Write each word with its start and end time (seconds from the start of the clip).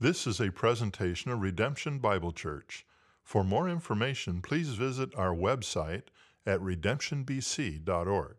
This 0.00 0.28
is 0.28 0.38
a 0.40 0.52
presentation 0.52 1.32
of 1.32 1.40
Redemption 1.40 1.98
Bible 1.98 2.30
Church. 2.30 2.86
For 3.24 3.42
more 3.42 3.68
information, 3.68 4.40
please 4.40 4.68
visit 4.68 5.12
our 5.16 5.34
website 5.34 6.04
at 6.46 6.60
redemptionbc.org. 6.60 8.36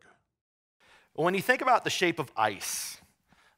When 1.16 1.34
you 1.34 1.42
think 1.42 1.62
about 1.62 1.84
the 1.84 1.90
shape 1.90 2.18
of 2.18 2.32
ice, 2.38 3.02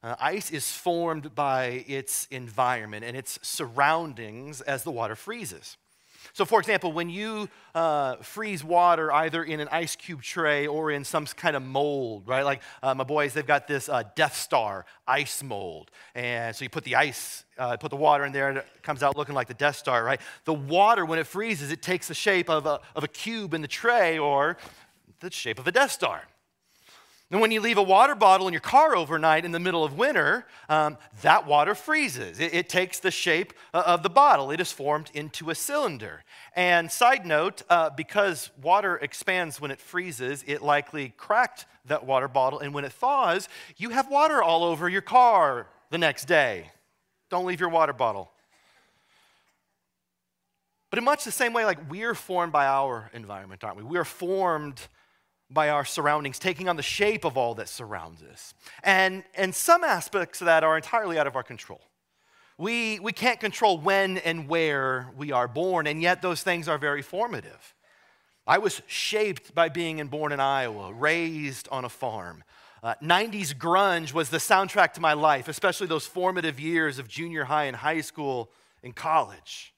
uh, 0.02 0.16
ice 0.18 0.50
is 0.50 0.72
formed 0.72 1.36
by 1.36 1.84
its 1.86 2.26
environment 2.32 3.04
and 3.04 3.16
its 3.16 3.38
surroundings 3.40 4.60
as 4.62 4.82
the 4.82 4.90
water 4.90 5.14
freezes. 5.14 5.76
So, 6.32 6.44
for 6.44 6.60
example, 6.60 6.92
when 6.92 7.10
you 7.10 7.48
uh, 7.74 8.16
freeze 8.16 8.64
water 8.64 9.12
either 9.12 9.42
in 9.44 9.60
an 9.60 9.68
ice 9.70 9.96
cube 9.96 10.22
tray 10.22 10.66
or 10.66 10.90
in 10.90 11.04
some 11.04 11.26
kind 11.26 11.56
of 11.56 11.62
mold, 11.62 12.26
right? 12.26 12.44
Like 12.44 12.62
uh, 12.82 12.94
my 12.94 13.04
boys, 13.04 13.34
they've 13.34 13.46
got 13.46 13.68
this 13.68 13.88
uh, 13.88 14.04
Death 14.14 14.36
Star 14.36 14.84
ice 15.06 15.42
mold. 15.42 15.90
And 16.14 16.54
so 16.54 16.64
you 16.64 16.70
put 16.70 16.84
the 16.84 16.96
ice, 16.96 17.44
uh, 17.58 17.76
put 17.76 17.90
the 17.90 17.96
water 17.96 18.24
in 18.24 18.32
there, 18.32 18.48
and 18.48 18.58
it 18.58 18.66
comes 18.82 19.02
out 19.02 19.16
looking 19.16 19.34
like 19.34 19.48
the 19.48 19.54
Death 19.54 19.76
Star, 19.76 20.04
right? 20.04 20.20
The 20.44 20.54
water, 20.54 21.04
when 21.04 21.18
it 21.18 21.26
freezes, 21.26 21.70
it 21.70 21.82
takes 21.82 22.08
the 22.08 22.14
shape 22.14 22.48
of 22.48 22.66
a, 22.66 22.80
of 22.94 23.04
a 23.04 23.08
cube 23.08 23.54
in 23.54 23.62
the 23.62 23.68
tray 23.68 24.18
or 24.18 24.56
the 25.20 25.30
shape 25.30 25.58
of 25.58 25.66
a 25.66 25.72
Death 25.72 25.92
Star. 25.92 26.22
And 27.32 27.40
when 27.40 27.50
you 27.50 27.62
leave 27.62 27.78
a 27.78 27.82
water 27.82 28.14
bottle 28.14 28.46
in 28.46 28.52
your 28.52 28.60
car 28.60 28.94
overnight 28.94 29.46
in 29.46 29.52
the 29.52 29.58
middle 29.58 29.84
of 29.84 29.96
winter, 29.96 30.46
um, 30.68 30.98
that 31.22 31.46
water 31.46 31.74
freezes. 31.74 32.38
It, 32.38 32.52
it, 32.52 32.68
takes 32.68 33.00
the 33.00 33.10
shape 33.10 33.54
uh, 33.72 33.82
of 33.86 34.02
the 34.02 34.10
bottle, 34.10 34.50
it 34.50 34.60
is 34.60 34.70
formed 34.70 35.10
into 35.14 35.48
a 35.48 35.54
cylinder. 35.54 36.24
And 36.54 36.92
side 36.92 37.24
note, 37.24 37.62
uh, 37.70 37.88
because 37.88 38.50
water 38.60 38.98
expands 38.98 39.62
when 39.62 39.70
it 39.70 39.80
freezes, 39.80 40.44
it 40.46 40.60
likely 40.60 41.14
cracked 41.16 41.64
that 41.86 42.04
water 42.04 42.28
bottle. 42.28 42.58
And 42.58 42.74
when 42.74 42.84
it 42.84 42.92
thaws, 42.92 43.48
you 43.78 43.88
have 43.88 44.10
water 44.10 44.42
all 44.42 44.62
over 44.62 44.86
your 44.86 45.00
car 45.00 45.68
the 45.88 45.96
next 45.96 46.26
day. 46.26 46.70
Don't 47.30 47.46
leave 47.46 47.60
your 47.60 47.70
water 47.70 47.94
bottle. 47.94 48.30
But 50.90 50.98
in 50.98 51.04
much 51.06 51.24
the 51.24 51.32
same 51.32 51.54
way, 51.54 51.64
like 51.64 51.90
we're 51.90 52.14
formed 52.14 52.52
by 52.52 52.66
our 52.66 53.10
environment, 53.14 53.64
aren't 53.64 53.78
we? 53.78 53.84
We 53.84 53.96
are 53.96 54.04
formed 54.04 54.86
by 55.52 55.68
our 55.68 55.84
surroundings, 55.84 56.38
taking 56.38 56.68
on 56.68 56.76
the 56.76 56.82
shape 56.82 57.24
of 57.24 57.36
all 57.36 57.54
that 57.56 57.68
surrounds 57.68 58.22
us. 58.22 58.54
And, 58.82 59.24
and 59.34 59.54
some 59.54 59.84
aspects 59.84 60.40
of 60.40 60.46
that 60.46 60.64
are 60.64 60.76
entirely 60.76 61.18
out 61.18 61.26
of 61.26 61.36
our 61.36 61.42
control. 61.42 61.80
We, 62.58 63.00
we 63.00 63.12
can't 63.12 63.40
control 63.40 63.78
when 63.78 64.18
and 64.18 64.48
where 64.48 65.10
we 65.16 65.32
are 65.32 65.48
born, 65.48 65.86
and 65.86 66.00
yet 66.00 66.22
those 66.22 66.42
things 66.42 66.68
are 66.68 66.78
very 66.78 67.02
formative. 67.02 67.74
I 68.46 68.58
was 68.58 68.82
shaped 68.86 69.54
by 69.54 69.68
being 69.68 70.04
born 70.08 70.32
in 70.32 70.40
Iowa, 70.40 70.92
raised 70.92 71.68
on 71.70 71.84
a 71.84 71.88
farm. 71.88 72.44
Uh, 72.82 72.94
90s 73.02 73.54
grunge 73.54 74.12
was 74.12 74.30
the 74.30 74.38
soundtrack 74.38 74.92
to 74.94 75.00
my 75.00 75.12
life, 75.12 75.48
especially 75.48 75.86
those 75.86 76.06
formative 76.06 76.58
years 76.58 76.98
of 76.98 77.06
junior 77.06 77.44
high 77.44 77.64
and 77.64 77.76
high 77.76 78.00
school 78.00 78.50
and 78.82 78.94
college. 78.94 79.72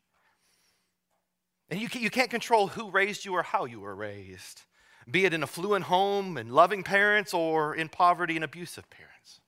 And 1.68 1.80
you, 1.80 1.88
you 1.92 2.10
can't 2.10 2.30
control 2.30 2.68
who 2.68 2.90
raised 2.90 3.24
you 3.24 3.34
or 3.34 3.42
how 3.42 3.66
you 3.66 3.80
were 3.80 3.94
raised 3.94 4.62
be 5.10 5.24
it 5.24 5.34
in 5.34 5.42
a 5.42 5.44
affluent 5.44 5.86
home 5.86 6.36
and 6.36 6.52
loving 6.52 6.82
parents 6.82 7.34
or 7.34 7.74
in 7.74 7.88
poverty 7.88 8.36
and 8.36 8.44
abusive 8.44 8.88
parents. 8.90 9.40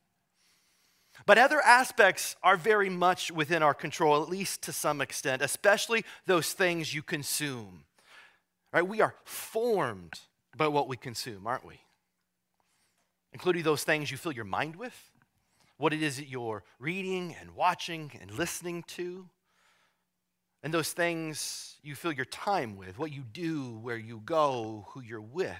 But 1.24 1.38
other 1.38 1.60
aspects 1.60 2.36
are 2.42 2.56
very 2.56 2.88
much 2.88 3.32
within 3.32 3.62
our 3.62 3.74
control, 3.74 4.22
at 4.22 4.28
least 4.28 4.62
to 4.62 4.72
some 4.72 5.00
extent, 5.00 5.42
especially 5.42 6.04
those 6.26 6.52
things 6.52 6.94
you 6.94 7.02
consume. 7.02 7.84
Right? 8.72 8.86
We 8.86 9.00
are 9.00 9.14
formed 9.24 10.14
by 10.56 10.68
what 10.68 10.88
we 10.88 10.96
consume, 10.96 11.46
aren't 11.46 11.66
we? 11.66 11.80
Including 13.32 13.64
those 13.64 13.82
things 13.82 14.10
you 14.10 14.16
fill 14.16 14.32
your 14.32 14.44
mind 14.44 14.76
with, 14.76 15.10
what 15.78 15.92
it 15.92 16.02
is 16.02 16.16
that 16.16 16.28
you're 16.28 16.62
reading 16.78 17.34
and 17.40 17.56
watching 17.56 18.12
and 18.20 18.30
listening 18.30 18.84
to, 18.88 19.28
and 20.62 20.72
those 20.72 20.92
things 20.92 21.76
you 21.82 21.94
fill 21.94 22.12
your 22.12 22.24
time 22.24 22.76
with, 22.76 22.98
what 22.98 23.12
you 23.12 23.22
do, 23.32 23.78
where 23.82 23.96
you 23.96 24.20
go, 24.24 24.86
who 24.90 25.00
you're 25.00 25.20
with. 25.20 25.54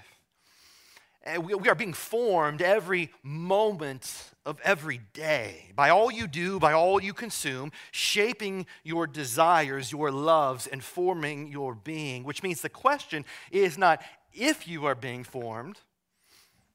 And 1.23 1.45
we, 1.45 1.53
we 1.55 1.67
are 1.67 1.75
being 1.75 1.93
formed 1.93 2.61
every 2.61 3.11
moment 3.21 4.31
of 4.45 4.59
every 4.63 5.01
day 5.13 5.71
by 5.75 5.89
all 5.89 6.09
you 6.09 6.25
do, 6.27 6.59
by 6.59 6.71
all 6.71 7.01
you 7.01 7.13
consume, 7.13 7.71
shaping 7.91 8.65
your 8.83 9.07
desires, 9.07 9.91
your 9.91 10.09
loves, 10.09 10.67
and 10.67 10.83
forming 10.83 11.47
your 11.51 11.75
being, 11.75 12.23
which 12.23 12.43
means 12.43 12.61
the 12.61 12.69
question 12.69 13.25
is 13.51 13.77
not 13.77 14.01
if 14.33 14.67
you 14.67 14.85
are 14.85 14.95
being 14.95 15.23
formed. 15.23 15.79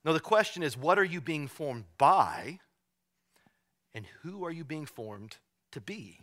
No, 0.04 0.12
the 0.12 0.20
question 0.20 0.62
is 0.62 0.76
what 0.76 0.98
are 0.98 1.04
you 1.04 1.20
being 1.20 1.48
formed 1.48 1.84
by, 1.96 2.58
and 3.94 4.04
who 4.22 4.44
are 4.44 4.50
you 4.50 4.64
being 4.64 4.86
formed 4.86 5.36
to 5.70 5.80
be? 5.80 6.21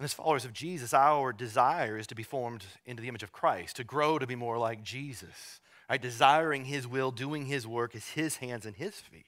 And 0.00 0.06
as 0.06 0.14
followers 0.14 0.46
of 0.46 0.54
Jesus, 0.54 0.94
our 0.94 1.30
desire 1.30 1.98
is 1.98 2.06
to 2.06 2.14
be 2.14 2.22
formed 2.22 2.64
into 2.86 3.02
the 3.02 3.08
image 3.08 3.22
of 3.22 3.32
Christ, 3.32 3.76
to 3.76 3.84
grow 3.84 4.18
to 4.18 4.26
be 4.26 4.34
more 4.34 4.56
like 4.56 4.82
Jesus. 4.82 5.60
Right? 5.90 6.00
Desiring 6.00 6.64
his 6.64 6.88
will, 6.88 7.10
doing 7.10 7.44
his 7.44 7.66
work 7.66 7.94
is 7.94 8.08
his 8.08 8.36
hands 8.36 8.64
and 8.64 8.74
his 8.74 8.94
feet. 8.94 9.26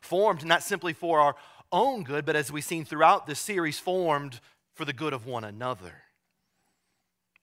Formed 0.00 0.44
not 0.44 0.62
simply 0.62 0.92
for 0.92 1.18
our 1.18 1.34
own 1.72 2.04
good, 2.04 2.24
but 2.24 2.36
as 2.36 2.52
we've 2.52 2.62
seen 2.62 2.84
throughout 2.84 3.26
this 3.26 3.40
series, 3.40 3.80
formed 3.80 4.38
for 4.74 4.84
the 4.84 4.92
good 4.92 5.12
of 5.12 5.26
one 5.26 5.42
another. 5.42 5.94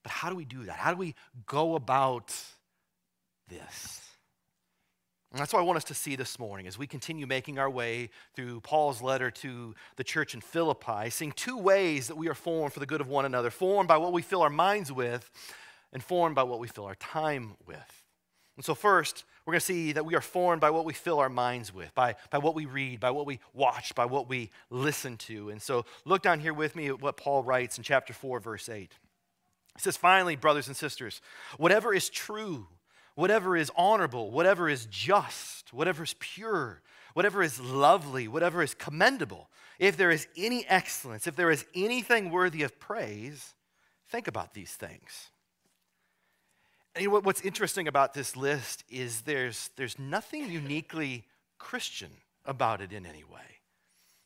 But 0.02 0.14
how 0.14 0.30
do 0.30 0.36
we 0.38 0.46
do 0.46 0.64
that? 0.64 0.78
How 0.78 0.94
do 0.94 0.98
we 0.98 1.16
go 1.46 1.76
about 1.76 2.34
this? 3.50 4.00
And 5.34 5.42
that's 5.42 5.52
what 5.52 5.60
I 5.60 5.64
want 5.64 5.78
us 5.78 5.84
to 5.86 5.96
see 5.96 6.16
this 6.16 6.38
morning 6.38 6.68
as 6.68 6.78
we 6.78 6.86
continue 6.86 7.26
making 7.26 7.58
our 7.58 7.70
way 7.70 8.12
through 8.36 8.60
Paul's 8.60 9.02
letter 9.02 9.32
to 9.32 9.74
the 9.96 10.04
church 10.04 10.36
in 10.36 10.42
Philippi, 10.42 11.10
seeing 11.10 11.32
two 11.32 11.58
ways 11.58 12.08
that 12.08 12.16
we 12.16 12.30
are 12.30 12.36
formed 12.36 12.72
for 12.72 12.80
the 12.80 12.86
good 12.86 13.02
of 13.02 13.08
one 13.08 13.26
another 13.26 13.50
formed 13.50 13.88
by 13.88 13.98
what 13.98 14.14
we 14.14 14.22
fill 14.22 14.44
our 14.44 14.52
minds 14.52 14.92
with, 14.92 15.32
and 15.92 16.04
formed 16.04 16.36
by 16.36 16.44
what 16.44 16.60
we 16.60 16.68
fill 16.68 16.86
our 16.86 16.96
time 16.96 17.56
with. 17.66 18.04
And 18.58 18.64
so, 18.64 18.76
first, 18.76 19.26
we're 19.46 19.54
going 19.54 19.60
to 19.60 19.66
see 19.66 19.92
that 19.94 20.06
we 20.06 20.14
are 20.14 20.22
formed 20.22 20.62
by 20.62 20.70
what 20.70 20.86
we 20.86 20.94
fill 20.94 21.20
our 21.20 21.30
minds 21.30 21.74
with, 21.74 21.94
by, 21.96 22.16
by 22.30 22.38
what 22.38 22.54
we 22.54 22.68
read, 22.68 23.00
by 23.00 23.10
what 23.10 23.26
we 23.26 23.40
watch, 23.54 23.96
by 23.96 24.06
what 24.06 24.30
we 24.30 24.52
listen 24.70 25.18
to. 25.18 25.50
And 25.50 25.60
so, 25.60 25.86
look 26.06 26.22
down 26.22 26.42
here 26.42 26.54
with 26.54 26.76
me 26.76 26.88
at 26.88 27.02
what 27.02 27.18
Paul 27.18 27.42
writes 27.42 27.80
in 27.80 27.84
chapter 27.84 28.14
4, 28.14 28.40
verse 28.40 28.70
8. 28.70 28.92
He 29.76 29.82
says, 29.82 29.98
Finally, 29.98 30.36
brothers 30.36 30.68
and 30.68 30.78
sisters, 30.78 31.22
whatever 31.58 31.92
is 31.92 32.10
true, 32.10 32.68
whatever 33.16 33.56
is 33.56 33.72
honorable, 33.76 34.32
whatever 34.32 34.70
is 34.70 34.86
just, 34.88 35.74
whatever 35.74 36.04
is 36.04 36.16
pure, 36.20 36.82
whatever 37.14 37.44
is 37.44 37.60
lovely, 37.60 38.28
whatever 38.28 38.64
is 38.64 38.74
commendable, 38.74 39.50
if 39.80 39.98
there 39.98 40.12
is 40.12 40.28
any 40.38 40.66
excellence, 40.68 41.28
if 41.28 41.36
there 41.36 41.52
is 41.52 41.66
anything 41.76 42.32
worthy 42.32 42.64
of 42.64 42.80
praise, 42.80 43.54
think 44.10 44.28
about 44.28 44.54
these 44.54 44.72
things. 44.72 45.30
And 46.96 47.12
what's 47.12 47.42
interesting 47.42 47.88
about 47.88 48.14
this 48.14 48.36
list 48.36 48.84
is 48.90 49.22
there's, 49.22 49.72
there's 49.78 49.98
nothing 49.98 50.50
uniquely 50.50 51.26
Christian 51.58 52.12
about 52.46 52.82
it 52.82 52.94
in 52.94 53.06
any 53.06 53.24
way. 53.24 53.63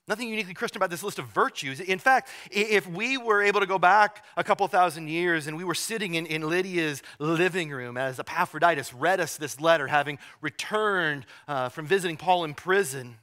Nothing 0.08 0.30
uniquely 0.30 0.54
Christian 0.54 0.78
about 0.78 0.90
this 0.90 1.04
list 1.04 1.20
of 1.20 1.26
virtues. 1.28 1.82
In 1.82 2.00
fact, 2.00 2.30
if 2.50 2.88
we 2.88 3.18
were 3.18 3.42
able 3.42 3.60
to 3.60 3.66
go 3.66 3.78
back 3.78 4.24
a 4.38 4.44
couple 4.44 4.66
thousand 4.70 5.10
years 5.10 5.48
and 5.48 5.58
we 5.58 5.66
were 5.66 5.76
sitting 5.76 6.16
in, 6.16 6.26
in 6.26 6.48
Lydia's 6.48 7.04
living 7.20 7.72
room 7.72 7.98
as 7.98 8.18
Epaphroditus 8.18 8.94
read 8.94 9.20
us 9.20 9.36
this 9.36 9.60
letter, 9.60 9.88
having 9.88 10.18
returned 10.40 11.26
uh, 11.50 11.68
from 11.68 11.86
visiting 11.86 12.16
Paul 12.16 12.46
in 12.46 12.54
prison, 12.54 13.18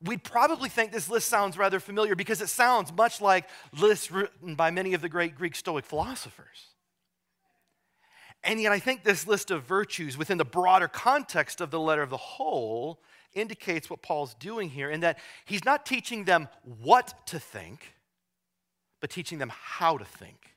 we'd 0.00 0.22
probably 0.22 0.68
think 0.68 0.92
this 0.92 1.10
list 1.10 1.26
sounds 1.26 1.58
rather 1.58 1.80
familiar 1.80 2.14
because 2.14 2.40
it 2.40 2.48
sounds 2.48 2.92
much 2.92 3.20
like 3.20 3.48
lists 3.76 4.12
written 4.12 4.54
by 4.54 4.70
many 4.70 4.94
of 4.94 5.02
the 5.02 5.08
great 5.08 5.34
Greek 5.34 5.56
Stoic 5.56 5.84
philosophers. 5.84 6.68
And 8.44 8.60
yet, 8.60 8.72
I 8.72 8.78
think 8.78 9.02
this 9.02 9.26
list 9.26 9.50
of 9.50 9.64
virtues 9.64 10.16
within 10.16 10.38
the 10.38 10.44
broader 10.44 10.88
context 10.88 11.60
of 11.60 11.70
the 11.70 11.80
letter 11.80 12.00
of 12.00 12.10
the 12.10 12.16
whole 12.16 13.02
indicates 13.34 13.88
what 13.88 14.02
Paul's 14.02 14.34
doing 14.34 14.70
here 14.70 14.90
in 14.90 15.00
that 15.00 15.18
he's 15.44 15.64
not 15.64 15.86
teaching 15.86 16.24
them 16.24 16.48
what 16.82 17.14
to 17.26 17.38
think, 17.38 17.94
but 19.00 19.10
teaching 19.10 19.38
them 19.38 19.52
how 19.54 19.96
to 19.96 20.04
think. 20.04 20.50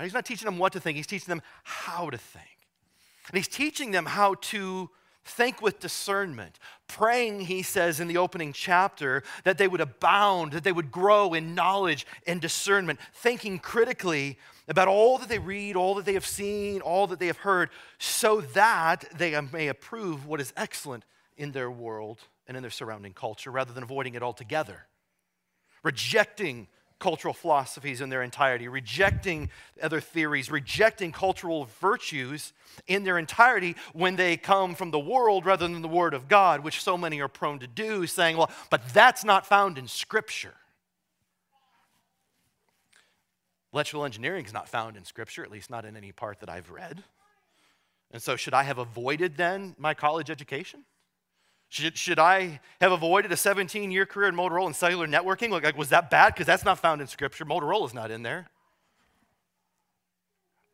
He's 0.00 0.12
not 0.12 0.26
teaching 0.26 0.46
them 0.46 0.58
what 0.58 0.72
to 0.74 0.80
think, 0.80 0.96
he's 0.96 1.06
teaching 1.06 1.28
them 1.28 1.42
how 1.64 2.10
to 2.10 2.18
think. 2.18 2.44
And 3.28 3.36
he's 3.36 3.48
teaching 3.48 3.90
them 3.90 4.06
how 4.06 4.34
to 4.34 4.90
think 5.24 5.60
with 5.60 5.80
discernment. 5.80 6.58
Praying, 6.86 7.40
he 7.40 7.62
says 7.62 7.98
in 7.98 8.06
the 8.06 8.18
opening 8.18 8.52
chapter, 8.52 9.22
that 9.44 9.58
they 9.58 9.66
would 9.66 9.80
abound, 9.80 10.52
that 10.52 10.64
they 10.64 10.72
would 10.72 10.92
grow 10.92 11.34
in 11.34 11.54
knowledge 11.54 12.06
and 12.26 12.40
discernment, 12.40 13.00
thinking 13.12 13.58
critically 13.58 14.38
about 14.68 14.86
all 14.86 15.18
that 15.18 15.28
they 15.28 15.38
read, 15.38 15.76
all 15.76 15.94
that 15.94 16.04
they 16.04 16.14
have 16.14 16.26
seen, 16.26 16.80
all 16.80 17.06
that 17.08 17.18
they 17.18 17.26
have 17.26 17.38
heard, 17.38 17.70
so 17.98 18.40
that 18.40 19.04
they 19.16 19.40
may 19.52 19.68
approve 19.68 20.26
what 20.26 20.40
is 20.40 20.52
excellent 20.56 21.04
in 21.36 21.52
their 21.52 21.70
world 21.70 22.20
and 22.46 22.56
in 22.56 22.62
their 22.62 22.70
surrounding 22.70 23.12
culture 23.12 23.50
rather 23.50 23.72
than 23.72 23.82
avoiding 23.82 24.14
it 24.14 24.22
altogether. 24.22 24.86
Rejecting 25.82 26.68
cultural 26.98 27.34
philosophies 27.34 28.00
in 28.00 28.08
their 28.08 28.22
entirety, 28.22 28.68
rejecting 28.68 29.50
other 29.82 30.00
theories, 30.00 30.50
rejecting 30.50 31.12
cultural 31.12 31.68
virtues 31.80 32.52
in 32.86 33.04
their 33.04 33.18
entirety 33.18 33.76
when 33.92 34.16
they 34.16 34.36
come 34.36 34.74
from 34.74 34.90
the 34.90 34.98
world 34.98 35.44
rather 35.44 35.68
than 35.68 35.82
the 35.82 35.88
Word 35.88 36.14
of 36.14 36.26
God, 36.26 36.60
which 36.60 36.82
so 36.82 36.96
many 36.96 37.20
are 37.20 37.28
prone 37.28 37.58
to 37.58 37.66
do, 37.66 38.06
saying, 38.06 38.36
well, 38.36 38.50
but 38.70 38.80
that's 38.94 39.24
not 39.24 39.46
found 39.46 39.76
in 39.76 39.88
Scripture. 39.88 40.54
Electrical 43.74 44.06
engineering 44.06 44.46
is 44.46 44.54
not 44.54 44.68
found 44.68 44.96
in 44.96 45.04
Scripture, 45.04 45.44
at 45.44 45.50
least 45.50 45.68
not 45.68 45.84
in 45.84 45.96
any 45.96 46.12
part 46.12 46.40
that 46.40 46.48
I've 46.48 46.70
read. 46.70 47.02
And 48.10 48.22
so, 48.22 48.36
should 48.36 48.54
I 48.54 48.62
have 48.62 48.78
avoided 48.78 49.36
then 49.36 49.74
my 49.76 49.92
college 49.92 50.30
education? 50.30 50.84
Should, 51.76 51.98
should 51.98 52.18
I 52.18 52.60
have 52.80 52.92
avoided 52.92 53.30
a 53.32 53.36
17 53.36 53.90
year 53.90 54.06
career 54.06 54.30
in 54.30 54.34
Motorola 54.34 54.64
and 54.64 54.74
cellular 54.74 55.06
networking? 55.06 55.50
Like, 55.50 55.62
like 55.62 55.76
was 55.76 55.90
that 55.90 56.08
bad? 56.08 56.32
Because 56.32 56.46
that's 56.46 56.64
not 56.64 56.78
found 56.78 57.02
in 57.02 57.06
Scripture. 57.06 57.44
Motorola's 57.44 57.92
not 57.92 58.10
in 58.10 58.22
there. 58.22 58.48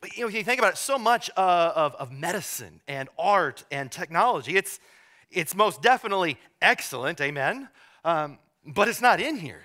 But 0.00 0.16
you 0.16 0.22
know, 0.22 0.28
if 0.28 0.34
you 0.34 0.44
think 0.44 0.60
about 0.60 0.74
it, 0.74 0.78
so 0.78 0.98
much 0.98 1.28
uh, 1.36 1.72
of, 1.74 1.96
of 1.96 2.12
medicine 2.12 2.80
and 2.86 3.08
art 3.18 3.64
and 3.72 3.90
technology, 3.90 4.54
it's, 4.54 4.78
it's 5.28 5.56
most 5.56 5.82
definitely 5.82 6.38
excellent, 6.60 7.20
amen, 7.20 7.68
um, 8.04 8.38
but 8.64 8.86
it's 8.86 9.00
not 9.00 9.20
in 9.20 9.36
here. 9.36 9.62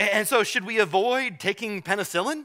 And, 0.00 0.10
and 0.10 0.28
so, 0.28 0.42
should 0.42 0.64
we 0.64 0.80
avoid 0.80 1.38
taking 1.38 1.80
penicillin? 1.80 2.44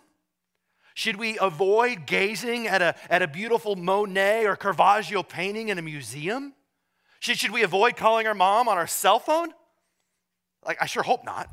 Should 0.94 1.16
we 1.16 1.40
avoid 1.40 2.06
gazing 2.06 2.68
at 2.68 2.84
a, 2.84 2.94
at 3.10 3.24
a 3.24 3.28
beautiful 3.28 3.76
Monet 3.76 4.46
or 4.46 4.56
Caravaggio 4.56 5.24
painting 5.24 5.70
in 5.70 5.80
a 5.80 5.82
museum? 5.82 6.54
Should, 7.26 7.40
should 7.40 7.52
we 7.52 7.64
avoid 7.64 7.96
calling 7.96 8.28
our 8.28 8.36
mom 8.36 8.68
on 8.68 8.78
our 8.78 8.86
cell 8.86 9.18
phone? 9.18 9.52
Like, 10.64 10.78
I 10.80 10.86
sure 10.86 11.02
hope 11.02 11.26
not. 11.26 11.50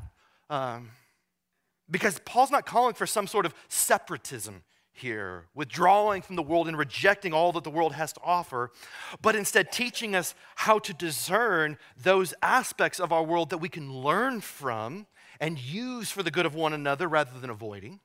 Um, 0.47 0.91
because 1.89 2.19
Paul's 2.25 2.51
not 2.51 2.67
calling 2.67 2.93
for 2.93 3.07
some 3.07 3.25
sort 3.25 3.47
of 3.47 3.55
separatism 3.69 4.61
here, 4.91 5.47
withdrawing 5.55 6.21
from 6.21 6.35
the 6.35 6.43
world 6.43 6.67
and 6.67 6.77
rejecting 6.77 7.33
all 7.33 7.51
that 7.53 7.63
the 7.63 7.71
world 7.71 7.93
has 7.93 8.13
to 8.13 8.19
offer, 8.23 8.69
but 9.19 9.35
instead 9.35 9.71
teaching 9.71 10.13
us 10.13 10.35
how 10.57 10.77
to 10.77 10.93
discern 10.93 11.79
those 11.97 12.35
aspects 12.43 12.99
of 12.99 13.11
our 13.11 13.23
world 13.23 13.49
that 13.49 13.57
we 13.57 13.67
can 13.67 13.91
learn 13.91 14.41
from 14.41 15.07
and 15.39 15.57
use 15.57 16.11
for 16.11 16.21
the 16.21 16.29
good 16.29 16.45
of 16.45 16.53
one 16.53 16.73
another 16.73 17.07
rather 17.07 17.39
than 17.39 17.49
avoiding 17.49 17.99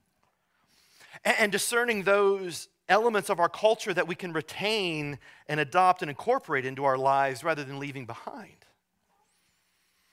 and 1.22 1.52
discerning 1.52 2.04
those 2.04 2.68
elements 2.88 3.30
of 3.30 3.40
our 3.40 3.48
culture 3.48 3.92
that 3.92 4.08
we 4.08 4.14
can 4.14 4.32
retain 4.32 5.18
and 5.48 5.60
adopt 5.60 6.02
and 6.02 6.10
incorporate 6.10 6.64
into 6.64 6.84
our 6.84 6.98
lives 6.98 7.44
rather 7.44 7.64
than 7.64 7.78
leaving 7.78 8.06
behind. 8.06 8.52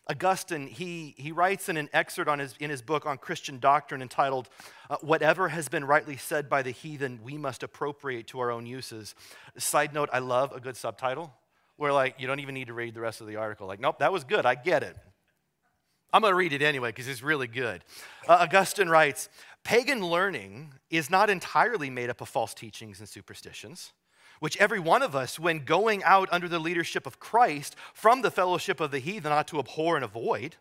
Augustine, 0.07 0.67
he, 0.67 1.15
he 1.17 1.31
writes 1.31 1.67
in 1.67 1.77
an 1.77 1.89
excerpt 1.91 2.29
on 2.29 2.37
his, 2.37 2.53
in 2.59 2.69
his 2.69 2.83
book 2.83 3.07
on 3.07 3.17
Christian 3.17 3.59
doctrine 3.59 4.03
entitled, 4.03 4.49
uh, 4.89 4.97
Whatever 5.01 5.49
Has 5.49 5.67
Been 5.67 5.83
Rightly 5.83 6.15
Said 6.15 6.47
by 6.47 6.61
the 6.61 6.69
Heathen, 6.69 7.19
We 7.23 7.37
Must 7.37 7.63
Appropriate 7.63 8.27
to 8.27 8.39
Our 8.39 8.51
Own 8.51 8.67
Uses. 8.67 9.15
Side 9.57 9.95
note, 9.95 10.09
I 10.13 10.19
love 10.19 10.51
a 10.51 10.59
good 10.59 10.77
subtitle 10.77 11.33
where, 11.77 11.91
like, 11.91 12.19
you 12.19 12.27
don't 12.27 12.39
even 12.39 12.53
need 12.53 12.67
to 12.67 12.73
read 12.73 12.93
the 12.93 13.01
rest 13.01 13.19
of 13.19 13.25
the 13.25 13.37
article. 13.37 13.65
Like, 13.67 13.79
nope, 13.79 13.97
that 13.97 14.13
was 14.13 14.23
good. 14.23 14.45
I 14.45 14.53
get 14.53 14.83
it. 14.83 14.95
I'm 16.13 16.21
going 16.21 16.31
to 16.31 16.37
read 16.37 16.53
it 16.53 16.61
anyway 16.61 16.89
because 16.89 17.07
it's 17.07 17.23
really 17.23 17.47
good. 17.47 17.83
Uh, 18.27 18.37
Augustine 18.41 18.89
writes 18.89 19.27
Pagan 19.65 20.05
learning 20.05 20.73
is 20.91 21.09
not 21.09 21.27
entirely 21.27 21.89
made 21.89 22.11
up 22.11 22.21
of 22.21 22.29
false 22.29 22.53
teachings 22.53 22.99
and 22.99 23.09
superstitions, 23.09 23.93
which 24.39 24.55
every 24.57 24.79
one 24.79 25.01
of 25.01 25.15
us, 25.15 25.39
when 25.39 25.65
going 25.65 26.03
out 26.03 26.29
under 26.31 26.47
the 26.47 26.59
leadership 26.59 27.07
of 27.07 27.19
Christ 27.19 27.75
from 27.91 28.21
the 28.21 28.29
fellowship 28.29 28.79
of 28.79 28.91
the 28.91 28.99
heathen, 28.99 29.31
ought 29.31 29.47
to 29.47 29.57
abhor 29.57 29.95
and 29.95 30.05
avoid. 30.05 30.57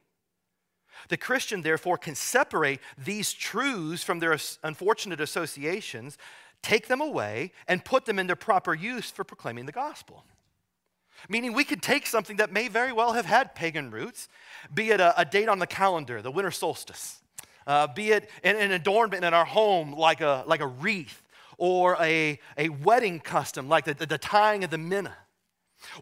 The 1.11 1.19
Christian, 1.19 1.61
therefore, 1.61 1.99
can 1.99 2.15
separate 2.15 2.81
these 2.97 3.35
truths 3.35 4.03
from 4.03 4.21
their 4.21 4.39
unfortunate 4.63 5.21
associations, 5.21 6.17
take 6.63 6.89
them 6.89 7.03
away, 7.03 7.53
and 7.69 7.85
put 7.85 8.07
them 8.07 8.19
into 8.19 8.35
proper 8.35 8.73
use 8.73 9.11
for 9.11 9.23
proclaiming 9.23 9.67
the 9.67 9.73
gospel. 9.73 10.25
Meaning, 11.29 11.53
we 11.53 11.65
could 11.65 11.83
take 11.83 12.07
something 12.07 12.39
that 12.39 12.53
may 12.53 12.69
very 12.69 12.93
well 12.93 13.13
have 13.13 13.27
had 13.27 13.55
pagan 13.55 13.91
roots, 13.91 14.29
be 14.73 14.93
it 14.93 15.01
a, 15.01 15.21
a 15.21 15.27
date 15.27 15.51
on 15.51 15.59
the 15.59 15.67
calendar, 15.67 16.23
the 16.23 16.31
winter 16.31 16.51
solstice, 16.51 17.21
uh, 17.67 17.87
be 17.89 18.11
it 18.11 18.31
an, 18.43 18.57
an, 18.57 18.73
adornment 18.73 19.25
in 19.25 19.35
our 19.35 19.45
home 19.45 19.93
like 19.93 20.21
a, 20.21 20.45
like 20.47 20.61
a 20.61 20.67
wreath 20.67 21.23
or 21.57 21.97
a, 22.01 22.39
a 22.59 22.69
wedding 22.69 23.21
custom 23.21 23.69
like 23.69 23.85
the, 23.85 23.95
the, 23.95 24.07
the 24.07 24.19
tying 24.19 24.65
of 24.65 24.71
the 24.71 24.79
minna. 24.79 25.17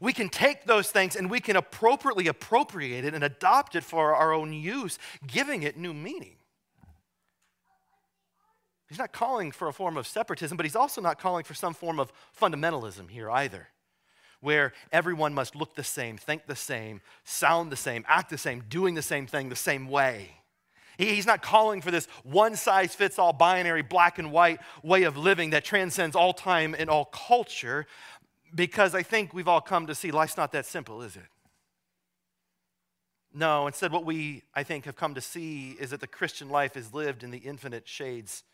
We 0.00 0.12
can 0.12 0.28
take 0.28 0.64
those 0.64 0.90
things 0.90 1.16
and 1.16 1.30
we 1.30 1.40
can 1.40 1.56
appropriately 1.56 2.28
appropriate 2.28 3.04
it 3.04 3.14
and 3.14 3.24
adopt 3.24 3.74
it 3.76 3.84
for 3.84 4.14
our 4.14 4.32
own 4.32 4.52
use, 4.52 4.98
giving 5.26 5.62
it 5.62 5.76
new 5.76 5.92
meaning. 5.92 6.36
He's 8.88 8.98
not 8.98 9.12
calling 9.12 9.52
for 9.52 9.68
a 9.68 9.72
form 9.72 9.96
of 9.96 10.06
separatism, 10.06 10.56
but 10.56 10.66
he's 10.66 10.76
also 10.76 11.00
not 11.00 11.18
calling 11.18 11.44
for 11.44 11.54
some 11.54 11.72
form 11.72 11.98
of 11.98 12.12
fundamentalism 12.38 13.08
here 13.08 13.30
either, 13.30 13.68
where 14.40 14.74
everyone 14.92 15.32
must 15.32 15.56
look 15.56 15.74
the 15.74 15.82
same, 15.82 16.18
think 16.18 16.46
the 16.46 16.54
same, 16.54 17.00
sound 17.24 17.72
the 17.72 17.76
same, 17.76 18.04
act 18.06 18.28
the 18.28 18.36
same, 18.36 18.64
doing 18.68 18.94
the 18.94 19.02
same 19.02 19.26
thing 19.26 19.48
the 19.48 19.56
same 19.56 19.88
way. 19.88 20.41
He's 20.98 21.26
not 21.26 21.42
calling 21.42 21.80
for 21.80 21.90
this 21.90 22.06
one 22.22 22.56
size 22.56 22.94
fits 22.94 23.18
all 23.18 23.32
binary 23.32 23.82
black 23.82 24.18
and 24.18 24.30
white 24.30 24.60
way 24.82 25.04
of 25.04 25.16
living 25.16 25.50
that 25.50 25.64
transcends 25.64 26.14
all 26.14 26.32
time 26.32 26.74
and 26.78 26.90
all 26.90 27.06
culture 27.06 27.86
because 28.54 28.94
I 28.94 29.02
think 29.02 29.32
we've 29.32 29.48
all 29.48 29.60
come 29.60 29.86
to 29.86 29.94
see 29.94 30.10
life's 30.10 30.36
not 30.36 30.52
that 30.52 30.66
simple, 30.66 31.02
is 31.02 31.16
it? 31.16 31.22
No, 33.34 33.66
instead, 33.66 33.92
what 33.92 34.04
we, 34.04 34.42
I 34.54 34.62
think, 34.62 34.84
have 34.84 34.96
come 34.96 35.14
to 35.14 35.20
see 35.22 35.70
is 35.80 35.90
that 35.90 36.00
the 36.00 36.06
Christian 36.06 36.50
life 36.50 36.76
is 36.76 36.92
lived 36.92 37.22
in 37.22 37.30
the 37.30 37.38
infinite 37.38 37.88
shades 37.88 38.44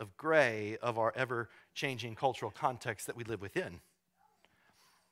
of 0.00 0.16
gray 0.16 0.76
of 0.82 0.98
our 0.98 1.12
ever 1.14 1.48
changing 1.74 2.16
cultural 2.16 2.50
context 2.50 3.06
that 3.06 3.16
we 3.16 3.22
live 3.22 3.40
within. 3.40 3.80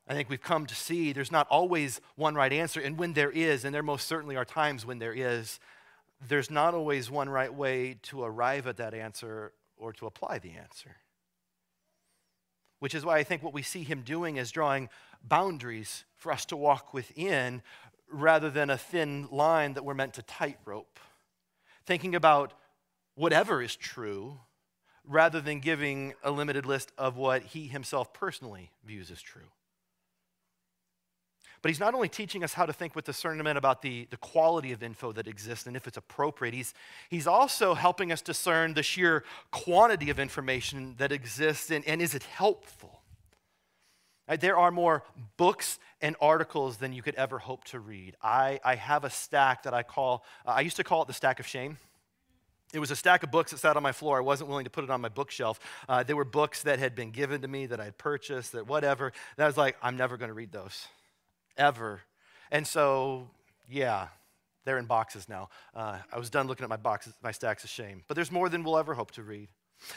I 0.08 0.14
think 0.14 0.28
we've 0.28 0.42
come 0.42 0.66
to 0.66 0.74
see 0.74 1.12
there's 1.12 1.32
not 1.32 1.46
always 1.48 2.00
one 2.16 2.34
right 2.34 2.52
answer, 2.52 2.80
and 2.80 2.98
when 2.98 3.12
there 3.12 3.30
is, 3.30 3.64
and 3.64 3.74
there 3.74 3.82
most 3.82 4.08
certainly 4.08 4.36
are 4.36 4.44
times 4.44 4.84
when 4.84 4.98
there 4.98 5.14
is, 5.14 5.60
there's 6.28 6.50
not 6.50 6.74
always 6.74 7.10
one 7.10 7.28
right 7.28 7.52
way 7.52 7.96
to 8.02 8.22
arrive 8.22 8.66
at 8.66 8.76
that 8.78 8.94
answer 8.94 9.52
or 9.76 9.92
to 9.94 10.06
apply 10.06 10.38
the 10.38 10.52
answer. 10.52 10.96
Which 12.78 12.94
is 12.94 13.04
why 13.04 13.18
I 13.18 13.22
think 13.24 13.42
what 13.42 13.54
we 13.54 13.62
see 13.62 13.82
him 13.82 14.02
doing 14.02 14.36
is 14.36 14.50
drawing 14.50 14.88
boundaries 15.22 16.04
for 16.16 16.32
us 16.32 16.44
to 16.46 16.56
walk 16.56 16.92
within 16.92 17.62
rather 18.10 18.50
than 18.50 18.70
a 18.70 18.78
thin 18.78 19.28
line 19.30 19.74
that 19.74 19.84
we're 19.84 19.94
meant 19.94 20.14
to 20.14 20.22
tightrope. 20.22 20.98
Thinking 21.86 22.14
about 22.14 22.52
whatever 23.14 23.62
is 23.62 23.76
true 23.76 24.40
rather 25.06 25.40
than 25.40 25.60
giving 25.60 26.14
a 26.22 26.30
limited 26.30 26.66
list 26.66 26.92
of 26.96 27.16
what 27.16 27.42
he 27.42 27.66
himself 27.66 28.12
personally 28.12 28.70
views 28.84 29.10
as 29.10 29.20
true. 29.20 29.50
But 31.64 31.70
he's 31.70 31.80
not 31.80 31.94
only 31.94 32.10
teaching 32.10 32.44
us 32.44 32.52
how 32.52 32.66
to 32.66 32.74
think 32.74 32.94
with 32.94 33.06
discernment 33.06 33.56
about 33.56 33.80
the, 33.80 34.06
the 34.10 34.18
quality 34.18 34.72
of 34.72 34.82
info 34.82 35.12
that 35.12 35.26
exists 35.26 35.66
and 35.66 35.74
if 35.74 35.86
it's 35.86 35.96
appropriate, 35.96 36.52
he's, 36.52 36.74
he's 37.08 37.26
also 37.26 37.72
helping 37.72 38.12
us 38.12 38.20
discern 38.20 38.74
the 38.74 38.82
sheer 38.82 39.24
quantity 39.50 40.10
of 40.10 40.20
information 40.20 40.94
that 40.98 41.10
exists 41.10 41.70
and, 41.70 41.82
and 41.86 42.02
is 42.02 42.14
it 42.14 42.22
helpful. 42.24 43.00
Right, 44.28 44.38
there 44.38 44.58
are 44.58 44.70
more 44.70 45.04
books 45.38 45.78
and 46.02 46.16
articles 46.20 46.76
than 46.76 46.92
you 46.92 47.00
could 47.00 47.14
ever 47.14 47.38
hope 47.38 47.64
to 47.68 47.80
read. 47.80 48.14
I, 48.20 48.60
I 48.62 48.74
have 48.74 49.04
a 49.04 49.10
stack 49.10 49.62
that 49.62 49.72
I 49.72 49.84
call, 49.84 50.22
uh, 50.44 50.50
I 50.50 50.60
used 50.60 50.76
to 50.76 50.84
call 50.84 51.00
it 51.00 51.08
the 51.08 51.14
stack 51.14 51.40
of 51.40 51.46
shame. 51.46 51.78
It 52.74 52.78
was 52.78 52.90
a 52.90 52.96
stack 52.96 53.22
of 53.22 53.30
books 53.30 53.52
that 53.52 53.58
sat 53.58 53.74
on 53.78 53.82
my 53.82 53.92
floor. 53.92 54.18
I 54.18 54.20
wasn't 54.20 54.50
willing 54.50 54.64
to 54.64 54.70
put 54.70 54.84
it 54.84 54.90
on 54.90 55.00
my 55.00 55.08
bookshelf. 55.08 55.58
Uh, 55.88 56.02
there 56.02 56.14
were 56.14 56.26
books 56.26 56.64
that 56.64 56.78
had 56.78 56.94
been 56.94 57.10
given 57.10 57.40
to 57.40 57.48
me 57.48 57.64
that 57.64 57.80
I'd 57.80 57.96
purchased, 57.96 58.52
that 58.52 58.66
whatever. 58.66 59.14
That 59.38 59.44
I 59.44 59.46
was 59.46 59.56
like, 59.56 59.78
I'm 59.80 59.96
never 59.96 60.18
going 60.18 60.28
to 60.28 60.34
read 60.34 60.52
those 60.52 60.88
ever. 61.56 62.00
And 62.50 62.66
so, 62.66 63.28
yeah, 63.70 64.08
they're 64.64 64.78
in 64.78 64.86
boxes 64.86 65.28
now. 65.28 65.48
Uh, 65.74 65.98
I 66.12 66.18
was 66.18 66.30
done 66.30 66.46
looking 66.46 66.64
at 66.64 66.70
my 66.70 66.76
boxes, 66.76 67.14
my 67.22 67.32
stacks 67.32 67.64
of 67.64 67.70
shame. 67.70 68.02
But 68.08 68.14
there's 68.14 68.32
more 68.32 68.48
than 68.48 68.64
we'll 68.64 68.78
ever 68.78 68.94
hope 68.94 69.10
to 69.12 69.22
read. 69.22 69.48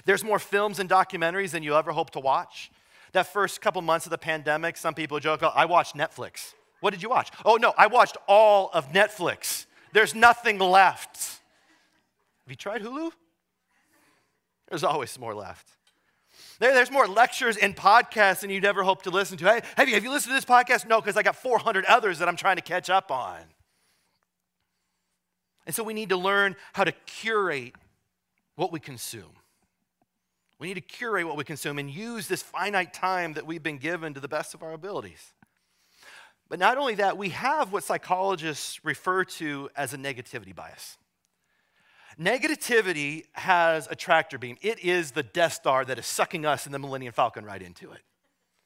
There's 0.06 0.24
more 0.24 0.40
films 0.40 0.80
and 0.80 0.90
documentaries 0.90 1.52
than 1.52 1.64
you'll 1.64 1.78
ever 1.78 1.92
hope 1.92 2.12
to 2.12 2.20
watch. 2.20 2.72
That 3.14 3.32
first 3.32 3.62
couple 3.62 3.82
months 3.82 4.06
of 4.06 4.10
the 4.10 4.18
pandemic, 4.18 4.76
some 4.78 4.94
people 4.94 5.20
joke, 5.20 5.42
oh, 5.44 5.52
I 5.56 5.66
watched 5.66 5.96
Netflix. 5.96 6.54
What 6.82 6.92
did 6.92 7.02
you 7.02 7.10
watch? 7.10 7.32
Oh, 7.46 7.56
no, 7.56 7.74
I 7.78 7.88
watched 7.88 8.18
all 8.28 8.70
of 8.74 8.92
Netflix. 8.92 9.66
There's 9.94 10.14
nothing 10.14 10.60
left. 10.60 11.18
Have 12.44 12.50
you 12.50 12.56
tried 12.56 12.82
Hulu? 12.82 13.12
There's 14.70 14.84
always 14.84 15.18
more 15.18 15.34
left. 15.34 15.77
There, 16.60 16.74
there's 16.74 16.92
more 16.92 17.08
lectures 17.08 17.58
and 17.58 17.76
podcasts 17.76 18.42
than 18.42 18.50
you'd 18.50 18.66
ever 18.66 18.84
hope 18.84 19.04
to 19.04 19.10
listen 19.10 19.38
to. 19.38 19.46
Hey, 19.46 19.62
have 19.76 19.88
you, 19.88 19.96
have 19.96 20.04
you 20.04 20.12
listened 20.12 20.32
to 20.32 20.36
this 20.36 20.46
podcast? 20.46 20.88
No, 20.88 21.00
because 21.00 21.18
I 21.18 21.24
got 21.24 21.36
400 21.36 21.86
others 21.86 22.20
that 22.20 22.28
I'm 22.28 22.36
trying 22.36 22.56
to 22.56 22.62
catch 22.62 22.90
up 22.90 23.12
on. 23.12 23.40
And 25.66 25.76
so 25.76 25.84
we 25.84 25.94
need 25.94 26.10
to 26.10 26.18
learn 26.18 26.56
how 26.74 26.84
to 26.84 26.94
curate 27.06 27.76
what 28.56 28.72
we 28.72 28.80
consume. 28.80 29.34
We 30.60 30.68
need 30.68 30.76
to 30.76 30.82
curate 30.82 31.28
what 31.28 31.38
we 31.38 31.44
consume 31.44 31.78
and 31.78 31.90
use 31.90 32.28
this 32.28 32.42
finite 32.42 32.94
time 32.94 33.34
that 33.34 33.46
we've 33.46 33.62
been 33.62 33.78
given 33.78 34.14
to 34.16 34.20
the 34.20 34.28
best 34.28 34.54
of 34.54 34.64
our 34.64 34.74
abilities. 34.74 35.34
But 36.50 36.60
not 36.60 36.78
only 36.78 36.96
that, 36.96 37.18
we 37.18 37.30
have 37.30 37.72
what 37.72 37.84
psychologists 37.84 38.84
refer 38.84 39.26
to 39.26 39.70
as 39.76 39.94
a 39.94 39.98
negativity 39.98 40.56
bias. 40.56 40.98
Negativity 42.20 43.26
has 43.34 43.88
a 43.92 43.96
tractor 43.96 44.38
beam. 44.38 44.58
It 44.62 44.80
is 44.80 45.12
the 45.12 45.24
Death 45.24 45.54
Star 45.54 45.86
that 45.86 46.00
is 46.00 46.06
sucking 46.08 46.46
us 46.46 46.66
in 46.66 46.72
the 46.72 46.80
Millennium 46.80 47.14
Falcon 47.14 47.46
right 47.46 47.62
into 47.62 47.92
it. 47.92 48.02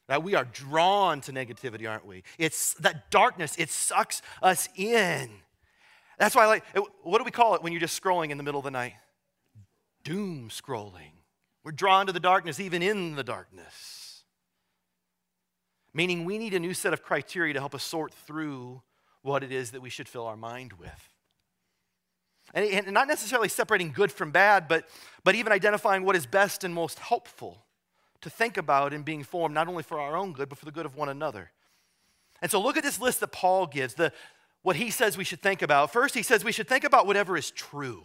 Right? 0.08 0.22
We 0.22 0.36
are 0.36 0.46
drawn 0.46 1.22
to 1.22 1.31
negativity, 1.31 1.89
aren't 1.89 2.05
we? 2.05 2.24
It's 2.38 2.74
that 2.75 3.12
darkness, 3.12 3.55
it 3.58 3.70
sucks 3.70 4.22
us 4.41 4.70
in. 4.75 5.29
That's 6.17 6.36
why 6.36 6.46
like, 6.46 6.63
what 7.03 7.17
do 7.17 7.24
we 7.24 7.31
call 7.31 7.55
it 7.55 7.63
when 7.63 7.74
you're 7.74 7.81
just 7.81 8.01
scrolling 8.01 8.29
in 8.29 8.38
the 8.38 8.43
middle 8.43 8.60
of 8.60 8.65
the 8.65 8.72
night? 8.72 8.93
Doom 10.03 10.50
scrolling. 10.50 11.12
We're 11.63 11.72
drawn 11.72 12.08
to 12.08 12.13
the 12.13 12.20
darkness, 12.20 12.60
even 12.60 12.81
in 12.81 13.15
the 13.15 13.24
darkness. 13.24 14.24
Meaning 15.93 16.25
we 16.25 16.38
need 16.38 16.53
a 16.53 16.60
new 16.60 16.74
set 16.74 16.93
of 16.93 17.03
criteria 17.03 17.53
to 17.53 17.60
help 17.60 17.75
us 17.75 17.84
sort 17.84 18.13
through 18.13 18.81
what 19.22 19.43
it 19.43 19.51
is 19.51 19.72
that 19.72 19.81
we 19.81 19.89
should 19.89 20.08
fill 20.08 20.25
our 20.25 20.38
mind 20.38 20.74
with. 20.74 21.11
And, 22.53 22.65
and 22.65 22.91
not 22.93 23.08
necessarily 23.08 23.50
separating 23.50 23.91
good 23.91 24.12
from 24.12 24.31
bad, 24.31 24.67
but, 24.67 24.88
but 25.24 25.36
even 25.36 25.51
identifying 25.51 26.03
what 26.03 26.15
is 26.15 26.25
best 26.25 26.63
and 26.63 26.74
most 26.74 27.00
helpful 27.00 27.63
to 28.22 28.29
think 28.29 28.58
about 28.58 28.93
in 28.93 29.03
being 29.03 29.24
formed, 29.24 29.55
not 29.55 29.67
only 29.67 29.84
for 29.84 30.00
our 30.00 30.15
own 30.15 30.34
good, 30.34 30.50
but 30.50 30.58
for 30.58 30.65
the 30.65 30.72
good 30.72 30.86
of 30.86 30.96
one 30.96 31.10
another. 31.10 31.51
And 32.41 32.50
so 32.51 32.62
look 32.62 32.77
at 32.77 32.84
this 32.84 33.00
list 33.00 33.20
that 33.20 33.31
Paul 33.31 33.67
gives, 33.67 33.93
the, 33.96 34.12
what 34.62 34.75
he 34.75 34.91
says 34.91 35.17
we 35.17 35.24
should 35.24 35.41
think 35.41 35.62
about. 35.62 35.91
First, 35.91 36.15
he 36.15 36.24
says 36.24 36.43
we 36.43 36.51
should 36.51 36.67
think 36.67 36.84
about 36.84 37.08
whatever 37.08 37.38
is 37.38 37.51
true. 37.51 38.03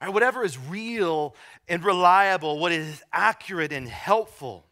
Right, 0.00 0.12
whatever 0.12 0.44
is 0.44 0.58
real 0.58 1.34
and 1.68 1.84
reliable, 1.84 2.58
what 2.58 2.72
is 2.72 3.02
accurate 3.12 3.72
and 3.72 3.88
helpful. 3.88 4.66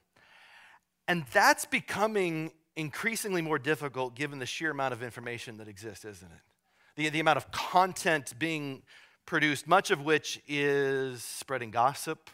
And 1.08 1.24
that's 1.32 1.64
becoming 1.64 2.52
increasingly 2.76 3.42
more 3.42 3.58
difficult 3.58 4.14
given 4.14 4.38
the 4.38 4.46
sheer 4.46 4.70
amount 4.70 4.92
of 4.92 5.02
information 5.02 5.58
that 5.58 5.68
exists, 5.68 6.04
isn't 6.04 6.30
it? 6.30 6.51
The, 6.96 7.08
the 7.08 7.20
amount 7.20 7.38
of 7.38 7.50
content 7.50 8.34
being 8.38 8.82
produced, 9.24 9.66
much 9.66 9.90
of 9.90 10.02
which 10.02 10.40
is 10.46 11.22
spreading 11.22 11.70
gossip, 11.70 12.28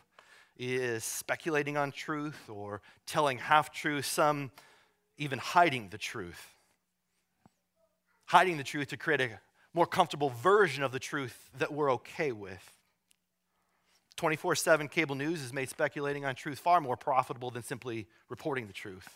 is 0.57 1.05
speculating 1.05 1.77
on 1.77 1.93
truth, 1.93 2.49
or 2.49 2.83
telling 3.07 3.39
half 3.39 3.73
truths, 3.73 4.09
some 4.09 4.51
even 5.17 5.39
hiding 5.39 5.91
the 5.91 5.99
truth. 5.99 6.55
Hiding 8.27 8.57
the 8.57 8.65
truth 8.65 8.89
to 8.89 8.97
create 8.97 9.21
a 9.21 9.41
more 9.75 9.87
comfortable 9.87 10.31
version 10.31 10.83
of 10.83 10.91
the 10.91 10.99
truth 10.99 11.49
that 11.59 11.73
we're 11.73 11.93
okay 11.93 12.33
with. 12.33 12.73
24 14.17 14.57
7 14.57 14.89
cable 14.89 15.15
news 15.15 15.41
has 15.41 15.53
made 15.53 15.69
speculating 15.69 16.25
on 16.25 16.35
truth 16.35 16.59
far 16.59 16.81
more 16.81 16.97
profitable 16.97 17.53
than 17.53 17.63
simply 17.63 18.09
reporting 18.29 18.67
the 18.67 18.73
truth. 18.73 19.09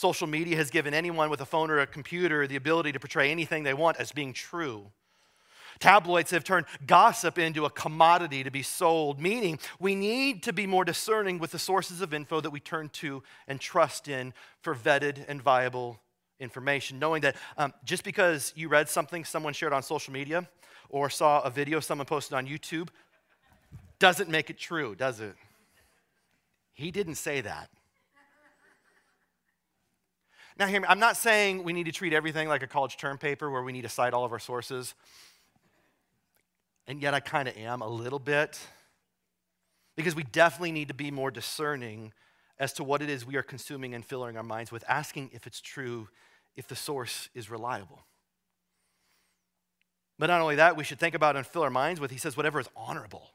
Social 0.00 0.26
media 0.26 0.56
has 0.56 0.70
given 0.70 0.94
anyone 0.94 1.28
with 1.28 1.42
a 1.42 1.44
phone 1.44 1.70
or 1.70 1.80
a 1.80 1.86
computer 1.86 2.46
the 2.46 2.56
ability 2.56 2.90
to 2.90 2.98
portray 2.98 3.30
anything 3.30 3.64
they 3.64 3.74
want 3.74 3.98
as 3.98 4.12
being 4.12 4.32
true. 4.32 4.86
Tabloids 5.78 6.30
have 6.30 6.42
turned 6.42 6.64
gossip 6.86 7.38
into 7.38 7.66
a 7.66 7.70
commodity 7.70 8.42
to 8.42 8.50
be 8.50 8.62
sold, 8.62 9.20
meaning 9.20 9.58
we 9.78 9.94
need 9.94 10.42
to 10.44 10.54
be 10.54 10.66
more 10.66 10.86
discerning 10.86 11.38
with 11.38 11.50
the 11.50 11.58
sources 11.58 12.00
of 12.00 12.14
info 12.14 12.40
that 12.40 12.48
we 12.48 12.60
turn 12.60 12.88
to 12.94 13.22
and 13.46 13.60
trust 13.60 14.08
in 14.08 14.32
for 14.62 14.74
vetted 14.74 15.22
and 15.28 15.42
viable 15.42 16.00
information. 16.38 16.98
Knowing 16.98 17.20
that 17.20 17.36
um, 17.58 17.74
just 17.84 18.02
because 18.02 18.54
you 18.56 18.68
read 18.68 18.88
something 18.88 19.22
someone 19.22 19.52
shared 19.52 19.74
on 19.74 19.82
social 19.82 20.14
media 20.14 20.48
or 20.88 21.10
saw 21.10 21.42
a 21.42 21.50
video 21.50 21.78
someone 21.78 22.06
posted 22.06 22.32
on 22.32 22.46
YouTube 22.46 22.88
doesn't 23.98 24.30
make 24.30 24.48
it 24.48 24.56
true, 24.56 24.94
does 24.94 25.20
it? 25.20 25.34
He 26.72 26.90
didn't 26.90 27.16
say 27.16 27.42
that. 27.42 27.68
Now, 30.60 30.66
hear 30.66 30.82
me, 30.82 30.86
I'm 30.90 30.98
not 30.98 31.16
saying 31.16 31.64
we 31.64 31.72
need 31.72 31.86
to 31.86 31.92
treat 31.92 32.12
everything 32.12 32.46
like 32.46 32.62
a 32.62 32.66
college 32.66 32.98
term 32.98 33.16
paper 33.16 33.50
where 33.50 33.62
we 33.62 33.72
need 33.72 33.82
to 33.82 33.88
cite 33.88 34.12
all 34.12 34.26
of 34.26 34.32
our 34.32 34.38
sources. 34.38 34.94
And 36.86 37.00
yet, 37.00 37.14
I 37.14 37.20
kind 37.20 37.48
of 37.48 37.56
am 37.56 37.80
a 37.80 37.88
little 37.88 38.18
bit. 38.18 38.60
Because 39.96 40.14
we 40.14 40.22
definitely 40.22 40.72
need 40.72 40.88
to 40.88 40.94
be 40.94 41.10
more 41.10 41.30
discerning 41.30 42.12
as 42.58 42.74
to 42.74 42.84
what 42.84 43.00
it 43.00 43.08
is 43.08 43.24
we 43.24 43.36
are 43.36 43.42
consuming 43.42 43.94
and 43.94 44.04
filling 44.04 44.36
our 44.36 44.42
minds 44.42 44.70
with, 44.70 44.84
asking 44.86 45.30
if 45.32 45.46
it's 45.46 45.62
true, 45.62 46.08
if 46.56 46.68
the 46.68 46.76
source 46.76 47.30
is 47.34 47.50
reliable. 47.50 48.04
But 50.18 50.26
not 50.26 50.42
only 50.42 50.56
that, 50.56 50.76
we 50.76 50.84
should 50.84 50.98
think 50.98 51.14
about 51.14 51.36
and 51.36 51.46
fill 51.46 51.62
our 51.62 51.70
minds 51.70 52.00
with, 52.00 52.10
he 52.10 52.18
says, 52.18 52.36
whatever 52.36 52.60
is 52.60 52.68
honorable 52.76 53.30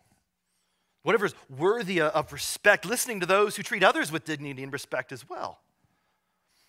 whatever 1.01 1.27
is 1.27 1.35
worthy 1.55 2.01
of 2.01 2.33
respect, 2.33 2.83
listening 2.83 3.19
to 3.19 3.27
those 3.27 3.55
who 3.55 3.61
treat 3.61 3.83
others 3.83 4.11
with 4.11 4.25
dignity 4.25 4.63
and 4.63 4.73
respect 4.73 5.11
as 5.11 5.29
well. 5.29 5.59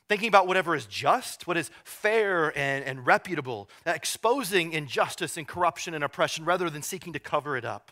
Thinking 0.08 0.28
about 0.28 0.46
whatever 0.46 0.74
is 0.76 0.86
just, 0.86 1.46
what 1.46 1.56
is 1.56 1.70
fair 1.84 2.56
and, 2.56 2.84
and 2.84 3.06
reputable, 3.06 3.68
exposing 3.84 4.72
injustice 4.72 5.36
and 5.36 5.48
corruption 5.48 5.94
and 5.94 6.04
oppression 6.04 6.44
rather 6.44 6.70
than 6.70 6.82
seeking 6.82 7.12
to 7.12 7.18
cover 7.18 7.56
it 7.56 7.64
up. 7.64 7.90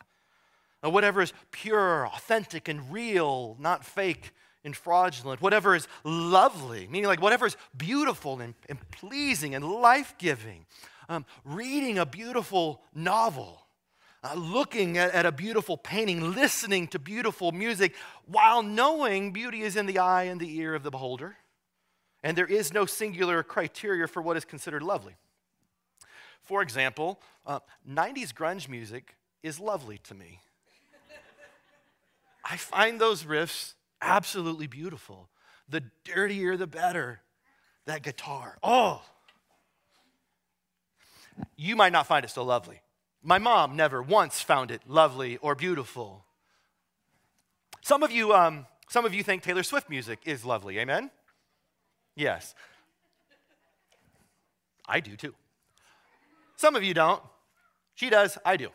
Now, 0.82 0.90
whatever 0.90 1.22
is 1.22 1.32
pure, 1.50 2.06
authentic, 2.06 2.68
and 2.68 2.92
real, 2.92 3.56
not 3.58 3.84
fake 3.84 4.32
and 4.64 4.76
fraudulent. 4.76 5.40
Whatever 5.40 5.74
is 5.74 5.88
lovely, 6.04 6.86
meaning 6.86 7.08
like 7.08 7.20
whatever 7.20 7.46
is 7.46 7.56
beautiful 7.76 8.40
and, 8.40 8.54
and 8.68 8.78
pleasing 8.90 9.54
and 9.54 9.64
life 9.64 10.14
giving. 10.18 10.66
Um, 11.08 11.26
reading 11.44 11.98
a 11.98 12.06
beautiful 12.06 12.80
novel 12.94 13.64
uh, 14.24 14.34
looking 14.34 14.96
at, 14.96 15.12
at 15.12 15.26
a 15.26 15.32
beautiful 15.32 15.76
painting, 15.76 16.34
listening 16.34 16.88
to 16.88 16.98
beautiful 16.98 17.52
music, 17.52 17.94
while 18.26 18.62
knowing 18.62 19.32
beauty 19.32 19.60
is 19.62 19.76
in 19.76 19.86
the 19.86 19.98
eye 19.98 20.24
and 20.24 20.40
the 20.40 20.58
ear 20.58 20.74
of 20.74 20.82
the 20.82 20.90
beholder. 20.90 21.36
And 22.24 22.38
there 22.38 22.46
is 22.46 22.72
no 22.72 22.86
singular 22.86 23.42
criteria 23.42 24.08
for 24.08 24.22
what 24.22 24.38
is 24.38 24.46
considered 24.46 24.82
lovely. 24.82 25.14
For 26.42 26.62
example, 26.62 27.20
uh, 27.46 27.60
90s 27.88 28.32
grunge 28.32 28.66
music 28.66 29.14
is 29.42 29.60
lovely 29.60 29.98
to 30.04 30.14
me. 30.14 30.40
I 32.42 32.56
find 32.56 32.98
those 32.98 33.24
riffs 33.24 33.74
absolutely 34.00 34.66
beautiful. 34.66 35.28
The 35.68 35.82
dirtier, 36.04 36.56
the 36.56 36.66
better. 36.66 37.20
That 37.84 38.02
guitar. 38.02 38.56
Oh! 38.62 39.02
You 41.56 41.76
might 41.76 41.92
not 41.92 42.06
find 42.06 42.24
it 42.24 42.30
so 42.30 42.42
lovely. 42.42 42.80
My 43.22 43.38
mom 43.38 43.76
never 43.76 44.02
once 44.02 44.40
found 44.40 44.70
it 44.70 44.80
lovely 44.86 45.36
or 45.38 45.54
beautiful. 45.54 46.24
Some 47.82 48.02
of 48.02 48.10
you, 48.10 48.32
um, 48.32 48.66
some 48.88 49.04
of 49.04 49.12
you 49.12 49.22
think 49.22 49.42
Taylor 49.42 49.62
Swift 49.62 49.90
music 49.90 50.20
is 50.24 50.44
lovely. 50.44 50.78
Amen? 50.78 51.10
Yes. 52.14 52.54
I 54.86 55.00
do 55.00 55.16
too. 55.16 55.34
Some 56.56 56.76
of 56.76 56.82
you 56.82 56.94
don't. 56.94 57.22
She 57.94 58.10
does. 58.10 58.38
I 58.44 58.56
do. 58.56 58.68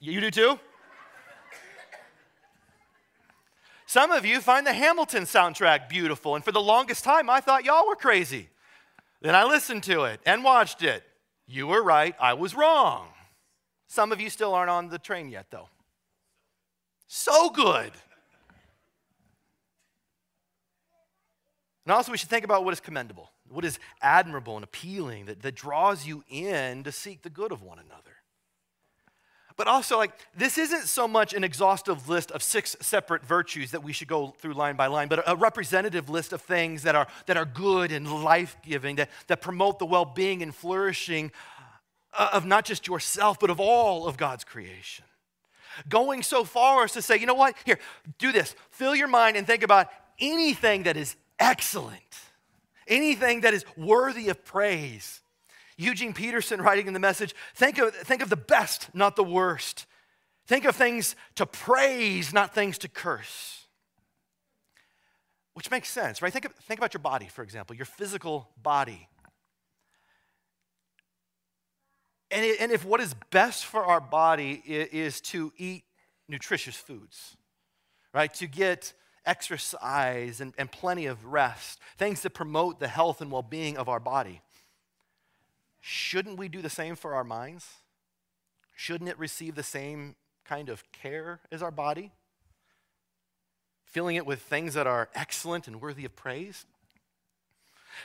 You 0.00 0.20
do 0.20 0.30
too? 0.30 0.58
Some 3.86 4.10
of 4.10 4.24
you 4.24 4.40
find 4.40 4.66
the 4.66 4.72
Hamilton 4.72 5.24
soundtrack 5.24 5.88
beautiful, 5.90 6.34
and 6.34 6.42
for 6.42 6.50
the 6.50 6.62
longest 6.62 7.04
time, 7.04 7.28
I 7.28 7.40
thought 7.40 7.64
y'all 7.64 7.86
were 7.86 7.94
crazy. 7.94 8.48
Then 9.20 9.34
I 9.34 9.44
listened 9.44 9.82
to 9.82 10.04
it 10.04 10.20
and 10.24 10.42
watched 10.42 10.82
it. 10.82 11.04
You 11.46 11.66
were 11.66 11.82
right, 11.82 12.14
I 12.18 12.32
was 12.32 12.54
wrong. 12.54 13.08
Some 13.88 14.10
of 14.10 14.18
you 14.18 14.30
still 14.30 14.54
aren't 14.54 14.70
on 14.70 14.88
the 14.88 14.98
train 14.98 15.28
yet, 15.28 15.48
though. 15.50 15.68
So 17.06 17.50
good. 17.50 17.92
And 21.84 21.92
also, 21.92 22.12
we 22.12 22.18
should 22.18 22.30
think 22.30 22.44
about 22.44 22.64
what 22.64 22.72
is 22.72 22.80
commendable, 22.80 23.30
what 23.48 23.64
is 23.64 23.78
admirable 24.00 24.56
and 24.56 24.64
appealing, 24.64 25.26
that, 25.26 25.42
that 25.42 25.54
draws 25.54 26.06
you 26.06 26.22
in 26.28 26.84
to 26.84 26.92
seek 26.92 27.22
the 27.22 27.30
good 27.30 27.50
of 27.50 27.62
one 27.62 27.78
another. 27.78 28.12
But 29.56 29.66
also, 29.66 29.98
like, 29.98 30.12
this 30.34 30.58
isn't 30.58 30.84
so 30.84 31.06
much 31.06 31.34
an 31.34 31.44
exhaustive 31.44 32.08
list 32.08 32.30
of 32.30 32.42
six 32.42 32.76
separate 32.80 33.24
virtues 33.24 33.72
that 33.72 33.82
we 33.82 33.92
should 33.92 34.08
go 34.08 34.34
through 34.38 34.54
line 34.54 34.76
by 34.76 34.86
line, 34.86 35.08
but 35.08 35.22
a 35.26 35.36
representative 35.36 36.08
list 36.08 36.32
of 36.32 36.40
things 36.40 36.84
that 36.84 36.94
are, 36.94 37.06
that 37.26 37.36
are 37.36 37.44
good 37.44 37.92
and 37.92 38.24
life 38.24 38.56
giving, 38.64 38.96
that, 38.96 39.10
that 39.26 39.40
promote 39.42 39.78
the 39.78 39.86
well 39.86 40.04
being 40.04 40.42
and 40.42 40.54
flourishing 40.54 41.32
uh, 42.14 42.30
of 42.32 42.46
not 42.46 42.64
just 42.64 42.86
yourself, 42.86 43.38
but 43.40 43.50
of 43.50 43.60
all 43.60 44.06
of 44.06 44.16
God's 44.16 44.44
creation. 44.44 45.04
Going 45.88 46.22
so 46.22 46.44
far 46.44 46.84
as 46.84 46.92
to 46.92 47.02
say, 47.02 47.18
you 47.18 47.26
know 47.26 47.34
what? 47.34 47.54
Here, 47.64 47.78
do 48.18 48.32
this. 48.32 48.54
Fill 48.70 48.94
your 48.94 49.08
mind 49.08 49.36
and 49.36 49.46
think 49.46 49.62
about 49.62 49.88
anything 50.18 50.84
that 50.84 50.96
is 50.96 51.16
excellent, 51.42 52.00
anything 52.86 53.40
that 53.40 53.52
is 53.52 53.64
worthy 53.76 54.28
of 54.28 54.44
praise. 54.44 55.20
Eugene 55.76 56.14
Peterson 56.14 56.62
writing 56.62 56.86
in 56.86 56.92
the 56.92 57.00
message 57.00 57.34
think 57.54 57.78
of, 57.78 57.94
think 57.94 58.22
of 58.22 58.30
the 58.30 58.36
best, 58.36 58.94
not 58.94 59.16
the 59.16 59.24
worst. 59.24 59.86
Think 60.46 60.64
of 60.64 60.76
things 60.76 61.16
to 61.34 61.44
praise, 61.44 62.32
not 62.32 62.54
things 62.54 62.78
to 62.78 62.88
curse. 62.88 63.66
Which 65.54 65.70
makes 65.70 65.90
sense, 65.90 66.22
right? 66.22 66.32
Think, 66.32 66.46
of, 66.46 66.54
think 66.54 66.78
about 66.78 66.94
your 66.94 67.02
body, 67.02 67.26
for 67.26 67.42
example, 67.42 67.76
your 67.76 67.86
physical 67.86 68.48
body. 68.62 69.08
And, 72.30 72.44
it, 72.44 72.60
and 72.60 72.72
if 72.72 72.84
what 72.84 73.00
is 73.00 73.14
best 73.30 73.66
for 73.66 73.84
our 73.84 74.00
body 74.00 74.62
is, 74.66 74.88
is 74.88 75.20
to 75.32 75.52
eat 75.58 75.84
nutritious 76.28 76.76
foods, 76.76 77.36
right? 78.14 78.32
To 78.34 78.46
get 78.46 78.94
exercise 79.24 80.40
and, 80.40 80.54
and 80.58 80.70
plenty 80.70 81.06
of 81.06 81.26
rest, 81.26 81.80
things 81.96 82.22
that 82.22 82.30
promote 82.30 82.80
the 82.80 82.88
health 82.88 83.20
and 83.20 83.30
well 83.30 83.42
being 83.42 83.76
of 83.76 83.88
our 83.88 84.00
body. 84.00 84.42
Shouldn't 85.80 86.38
we 86.38 86.48
do 86.48 86.62
the 86.62 86.70
same 86.70 86.96
for 86.96 87.14
our 87.14 87.24
minds? 87.24 87.66
shouldn't 88.82 89.08
it 89.08 89.18
receive 89.18 89.54
the 89.54 89.62
same 89.62 90.16
kind 90.44 90.68
of 90.68 90.82
care 90.90 91.40
as 91.52 91.62
our 91.62 91.70
body? 91.70 92.10
Filling 93.84 94.16
it 94.16 94.26
with 94.26 94.42
things 94.42 94.74
that 94.74 94.86
are 94.86 95.08
excellent 95.14 95.68
and 95.68 95.80
worthy 95.80 96.04
of 96.04 96.16
praise? 96.16 96.66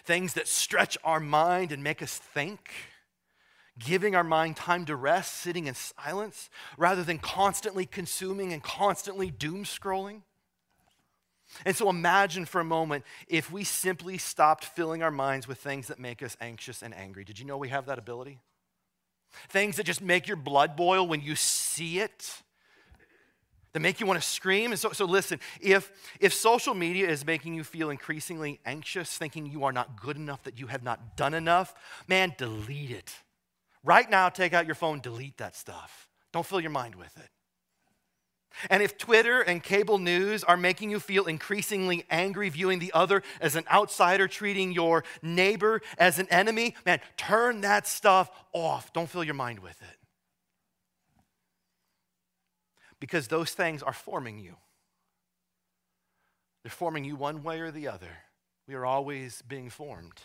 Things 0.06 0.34
that 0.34 0.48
stretch 0.48 0.98
our 1.04 1.20
mind 1.20 1.72
and 1.72 1.84
make 1.84 2.04
us 2.04 2.18
think? 2.18 2.72
Giving 3.80 4.16
our 4.16 4.24
mind 4.24 4.56
time 4.56 4.86
to 4.86 4.96
rest, 4.96 5.34
sitting 5.36 5.66
in 5.66 5.74
silence, 5.74 6.50
rather 6.78 7.04
than 7.04 7.18
constantly 7.20 7.86
consuming 7.86 8.54
and 8.54 8.62
constantly 8.62 9.32
doom 9.32 9.64
scrolling? 9.64 10.22
And 11.66 11.76
so 11.76 11.90
imagine 11.90 12.46
for 12.46 12.62
a 12.62 12.66
moment 12.66 13.04
if 13.28 13.52
we 13.52 13.64
simply 13.64 14.18
stopped 14.18 14.66
filling 14.66 15.04
our 15.04 15.12
minds 15.12 15.48
with 15.48 15.58
things 15.58 15.88
that 15.88 16.00
make 16.00 16.22
us 16.22 16.38
anxious 16.40 16.82
and 16.82 16.94
angry. 16.94 17.24
Did 17.24 17.40
you 17.40 17.46
know 17.46 17.58
we 17.58 17.70
have 17.70 17.86
that 17.88 18.00
ability? 18.00 18.40
Things 19.50 19.76
that 19.76 19.86
just 19.86 20.02
make 20.02 20.28
your 20.28 20.38
blood 20.38 20.76
boil 20.76 21.08
when 21.08 21.22
you 21.22 21.36
see 21.36 22.00
it, 22.00 22.42
that 23.74 23.80
make 23.80 24.00
you 24.00 24.06
want 24.06 24.22
to 24.22 24.28
scream. 24.28 24.72
And 24.72 24.80
so, 24.80 24.92
so 24.92 25.06
listen, 25.06 25.40
if, 25.60 25.92
if 26.20 26.34
social 26.34 26.74
media 26.74 27.10
is 27.10 27.26
making 27.26 27.54
you 27.54 27.64
feel 27.64 27.90
increasingly 27.90 28.60
anxious, 28.66 29.18
thinking 29.18 29.46
you 29.46 29.64
are 29.66 29.72
not 29.72 30.02
good 30.02 30.18
enough, 30.18 30.44
that 30.44 30.60
you 30.60 30.68
have 30.68 30.84
not 30.84 31.18
done 31.18 31.34
enough, 31.34 31.74
man, 32.08 32.34
delete 32.38 32.92
it. 32.92 33.14
Right 33.84 34.10
now, 34.10 34.30
take 34.30 34.54
out 34.54 34.66
your 34.66 34.76
phone, 34.76 35.00
delete 35.00 35.38
that 35.38 35.56
stuff. 35.56 36.10
Don't 36.34 36.46
fill 36.46 36.60
your 36.60 36.72
mind 36.72 36.96
with 36.96 37.16
it. 37.18 37.30
And 38.70 38.82
if 38.82 38.98
Twitter 38.98 39.42
and 39.42 39.64
cable 39.64 39.98
news 39.98 40.44
are 40.44 40.58
making 40.58 40.90
you 40.90 41.00
feel 41.00 41.26
increasingly 41.26 42.06
angry, 42.10 42.50
viewing 42.50 42.80
the 42.80 42.92
other 42.94 43.24
as 43.40 43.56
an 43.56 43.66
outsider, 43.72 44.28
treating 44.28 44.72
your 44.72 45.04
neighbor 45.22 45.82
as 45.98 46.20
an 46.20 46.28
enemy, 46.30 46.76
man, 46.86 47.00
turn 47.16 47.62
that 47.62 47.88
stuff 47.88 48.30
off. 48.54 48.92
Don't 48.94 49.10
fill 49.10 49.24
your 49.24 49.36
mind 49.36 49.60
with 49.60 49.80
it. 49.82 49.98
Because 53.00 53.28
those 53.28 53.52
things 53.52 53.84
are 53.84 53.94
forming 53.94 54.40
you. 54.40 54.56
They're 56.64 56.72
forming 56.72 57.06
you 57.06 57.16
one 57.16 57.44
way 57.44 57.60
or 57.60 57.72
the 57.72 57.88
other. 57.88 58.24
We 58.68 58.74
are 58.74 58.86
always 58.86 59.42
being 59.44 59.70
formed. 59.70 60.20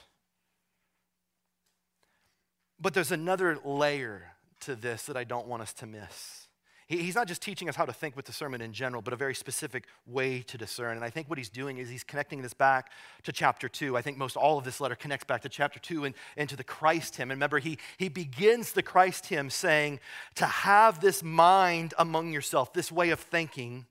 But 2.80 2.94
there's 2.94 3.12
another 3.12 3.58
layer 3.64 4.32
to 4.60 4.74
this 4.74 5.04
that 5.04 5.16
I 5.16 5.24
don't 5.24 5.46
want 5.46 5.62
us 5.62 5.72
to 5.74 5.86
miss. 5.86 6.48
He's 6.96 7.14
not 7.14 7.26
just 7.26 7.40
teaching 7.40 7.68
us 7.68 7.76
how 7.76 7.86
to 7.86 7.92
think 7.92 8.16
with 8.16 8.26
discernment 8.26 8.62
in 8.62 8.72
general, 8.72 9.00
but 9.00 9.14
a 9.14 9.16
very 9.16 9.34
specific 9.34 9.86
way 10.06 10.42
to 10.42 10.58
discern. 10.58 10.96
And 10.96 11.04
I 11.04 11.10
think 11.10 11.28
what 11.28 11.38
he's 11.38 11.48
doing 11.48 11.78
is 11.78 11.88
he's 11.88 12.04
connecting 12.04 12.42
this 12.42 12.52
back 12.52 12.92
to 13.22 13.32
chapter 13.32 13.68
two. 13.68 13.96
I 13.96 14.02
think 14.02 14.18
most 14.18 14.36
all 14.36 14.58
of 14.58 14.64
this 14.64 14.80
letter 14.80 14.94
connects 14.94 15.24
back 15.24 15.40
to 15.42 15.48
chapter 15.48 15.78
two 15.78 16.04
and, 16.04 16.14
and 16.36 16.48
to 16.50 16.56
the 16.56 16.64
Christ 16.64 17.16
hymn. 17.16 17.30
And 17.30 17.38
remember, 17.38 17.60
he, 17.60 17.78
he 17.96 18.08
begins 18.08 18.72
the 18.72 18.82
Christ 18.82 19.26
hymn 19.26 19.48
saying, 19.48 20.00
To 20.34 20.46
have 20.46 21.00
this 21.00 21.22
mind 21.22 21.94
among 21.98 22.32
yourself, 22.32 22.72
this 22.74 22.92
way 22.92 23.10
of 23.10 23.20
thinking, 23.20 23.86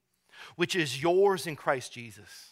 which 0.56 0.76
is 0.76 1.02
yours 1.02 1.48
in 1.48 1.56
Christ 1.56 1.94
Jesus. 1.94 2.52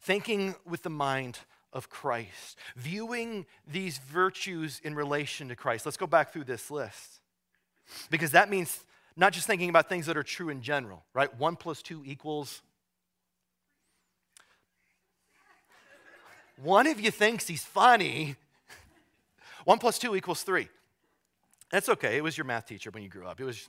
Thinking 0.00 0.54
with 0.64 0.82
the 0.82 0.90
mind 0.90 1.40
of 1.72 1.90
Christ, 1.90 2.58
viewing 2.76 3.46
these 3.66 3.98
virtues 3.98 4.80
in 4.84 4.94
relation 4.94 5.48
to 5.48 5.56
Christ. 5.56 5.84
Let's 5.84 5.96
go 5.96 6.06
back 6.06 6.32
through 6.32 6.44
this 6.44 6.70
list. 6.70 7.20
Because 8.10 8.30
that 8.30 8.48
means 8.48 8.84
not 9.16 9.32
just 9.32 9.46
thinking 9.46 9.68
about 9.68 9.88
things 9.88 10.06
that 10.06 10.16
are 10.16 10.22
true 10.22 10.48
in 10.48 10.60
general, 10.60 11.04
right? 11.14 11.34
One 11.38 11.56
plus 11.56 11.82
two 11.82 12.02
equals. 12.04 12.62
One 16.62 16.86
of 16.86 17.00
you 17.00 17.10
thinks 17.10 17.46
he's 17.46 17.64
funny. 17.64 18.36
One 19.64 19.78
plus 19.78 19.98
two 19.98 20.14
equals 20.14 20.42
three. 20.42 20.68
That's 21.70 21.88
okay. 21.88 22.16
It 22.16 22.22
was 22.22 22.36
your 22.36 22.44
math 22.44 22.66
teacher 22.66 22.90
when 22.90 23.02
you 23.02 23.08
grew 23.08 23.26
up. 23.26 23.40
It 23.40 23.44
was. 23.44 23.68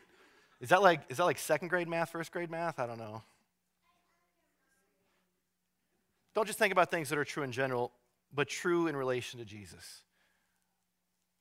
Is 0.61 0.69
that 0.69 0.81
like 0.81 1.01
is 1.09 1.17
that 1.17 1.25
like 1.25 1.37
second 1.37 1.69
grade 1.69 1.87
math, 1.87 2.11
first 2.11 2.31
grade 2.31 2.49
math? 2.51 2.79
I 2.79 2.85
don't 2.85 2.99
know. 2.99 3.23
Don't 6.33 6.45
just 6.45 6.59
think 6.59 6.73
about 6.73 6.91
things 6.91 7.09
that 7.09 7.17
are 7.17 7.25
true 7.25 7.43
in 7.43 7.51
general, 7.51 7.91
but 8.33 8.49
true 8.49 8.87
in 8.87 8.95
relation 8.95 9.39
to 9.39 9.45
Jesus, 9.45 10.01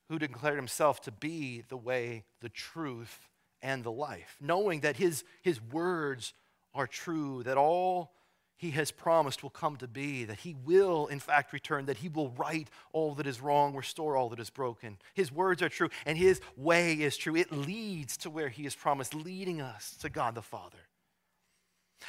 who 0.09 0.19
declared 0.19 0.57
himself 0.57 1.01
to 1.03 1.11
be 1.11 1.65
the 1.69 1.77
way, 1.77 2.25
the 2.41 2.49
truth, 2.49 3.19
and 3.65 3.83
the 3.83 3.91
life, 3.91 4.37
knowing 4.41 4.81
that 4.81 4.97
his, 4.97 5.25
his 5.43 5.61
words 5.61 6.35
are 6.75 6.87
true, 6.87 7.43
that 7.45 7.57
all 7.57 8.13
he 8.57 8.71
has 8.71 8.91
promised 8.91 9.43
will 9.43 9.51
come 9.51 9.77
to 9.79 9.89
be, 9.89 10.25
that 10.25 10.41
he 10.41 10.55
will, 10.65 11.07
in 11.07 11.19
fact, 11.19 11.53
return, 11.53 11.87
that 11.87 11.97
he 11.97 12.09
will 12.09 12.29
right 12.31 12.69
all 12.93 13.15
that 13.15 13.27
is 13.27 13.41
wrong, 13.41 13.75
restore 13.75 14.17
all 14.17 14.29
that 14.29 14.39
is 14.39 14.51
broken. 14.51 14.99
His 15.15 15.33
words 15.33 15.63
are 15.63 15.69
true, 15.69 15.89
and 16.07 16.17
his 16.17 16.41
way 16.57 16.93
is 16.93 17.17
true. 17.17 17.35
It 17.35 17.51
leads 17.51 18.19
to 18.19 18.31
where 18.31 18.51
he 18.51 18.65
has 18.65 18.75
promised, 18.75 19.15
leading 19.15 19.61
us 19.61 19.97
to 20.03 20.11
God 20.11 20.35
the 20.35 20.43
Father. 20.43 20.79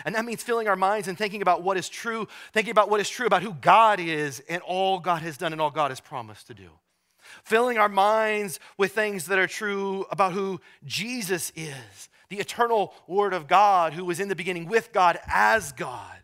And 0.04 0.14
that 0.16 0.26
means 0.26 0.44
filling 0.44 0.68
our 0.68 0.76
minds 0.76 1.08
and 1.08 1.18
thinking 1.18 1.42
about 1.42 1.64
what 1.64 1.78
is 1.78 1.88
true, 1.88 2.28
thinking 2.54 2.72
about 2.72 2.90
what 2.90 3.00
is 3.00 3.10
true 3.10 3.26
about 3.26 3.44
who 3.44 3.54
God 3.54 4.02
is 4.02 4.44
and 4.50 4.62
all 4.62 5.00
God 5.00 5.22
has 5.22 5.38
done 5.38 5.54
and 5.54 5.62
all 5.62 5.72
God 5.72 5.90
has 5.90 6.02
promised 6.02 6.48
to 6.48 6.54
do 6.54 6.70
filling 7.44 7.78
our 7.78 7.90
minds 7.90 8.60
with 8.78 8.94
things 8.94 9.26
that 9.26 9.40
are 9.40 9.48
true 9.48 10.06
about 10.12 10.34
who 10.34 10.60
Jesus 10.86 11.52
is, 11.56 12.10
the 12.30 12.40
eternal 12.40 12.94
Word 13.08 13.34
of 13.34 13.48
God, 13.48 13.94
who 13.94 14.06
was 14.06 14.20
in 14.20 14.28
the 14.28 14.36
beginning 14.36 14.68
with 14.68 14.92
God 14.92 15.20
as 15.28 15.72
God, 15.72 16.18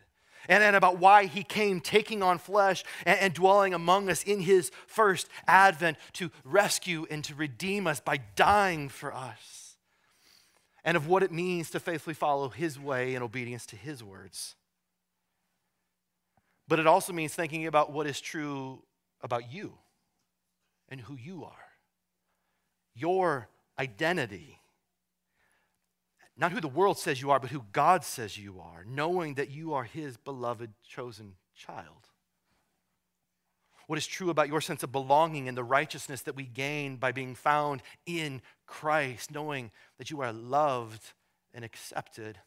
and, 0.50 0.76
about 0.76 0.98
why 0.98 1.26
He 1.26 1.44
came 1.44 1.80
taking 1.80 2.22
on 2.24 2.38
flesh 2.38 2.84
and, 3.06 3.20
and 3.20 3.34
dwelling 3.34 3.74
among 3.74 4.10
us 4.10 4.24
in 4.24 4.42
His 4.42 4.72
first 4.88 5.30
advent 5.48 5.98
to 6.14 6.32
rescue 6.44 7.06
and 7.10 7.24
to 7.26 7.36
redeem 7.36 7.88
us 7.88 8.00
by 8.00 8.20
dying 8.36 8.90
for 8.90 9.14
us, 9.14 9.78
and 10.84 10.98
of 10.98 11.08
what 11.08 11.24
it 11.24 11.32
means 11.32 11.70
to 11.72 11.80
faithfully 11.80 12.16
follow 12.16 12.50
His 12.50 12.80
way 12.80 13.16
in 13.16 13.22
obedience 13.22 13.66
to 13.68 13.76
His 13.76 14.04
words. 14.04 14.56
But 16.68 16.80
it 16.80 16.88
also 16.88 17.14
means 17.14 17.34
thinking 17.34 17.68
about 17.68 17.92
what 17.92 18.08
is 18.08 18.20
true 18.20 18.82
about 19.22 19.52
you 19.52 19.74
and 20.92 21.02
who 21.02 21.16
you 21.16 21.46
are, 21.46 21.72
your 22.94 23.48
identity. 23.80 24.60
Not 26.38 26.52
who 26.52 26.62
the 26.62 26.68
world 26.68 26.98
says 26.98 27.22
you 27.22 27.32
are, 27.32 27.40
but 27.40 27.50
who 27.50 27.66
God 27.72 28.04
says 28.04 28.38
you 28.38 28.60
are, 28.60 28.86
knowing 28.88 29.36
that 29.36 29.50
you 29.50 29.74
are 29.74 29.86
His 29.86 30.18
beloved, 30.18 30.72
chosen 30.88 31.34
child. 31.56 32.10
What 33.88 33.98
is 33.98 34.08
true 34.08 34.30
about 34.30 34.48
your 34.48 34.62
sense 34.62 34.84
of 34.84 34.92
belonging 34.92 35.48
and 35.48 35.58
the 35.58 35.64
righteousness 35.64 36.22
that 36.22 36.36
we 36.36 36.46
gain 36.46 36.98
by 36.98 37.12
being 37.12 37.36
found 37.36 37.82
in 38.06 38.42
Christ, 38.66 39.32
knowing 39.32 39.72
that 39.98 40.10
you 40.10 40.22
are 40.22 40.32
loved 40.32 41.14
and 41.54 41.66
accepted. 41.66 42.38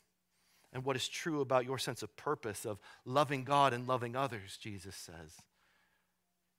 And 0.73 0.85
what 0.85 0.97
is 0.97 1.07
true 1.07 1.41
about 1.41 1.67
your 1.67 1.79
sense 1.79 2.03
of 2.03 2.17
purpose, 2.17 2.65
of 2.65 2.79
loving 3.05 3.45
God 3.45 3.73
and 3.73 3.87
loving 3.87 4.17
others, 4.17 4.59
Jesus 4.61 4.97
says 4.97 5.37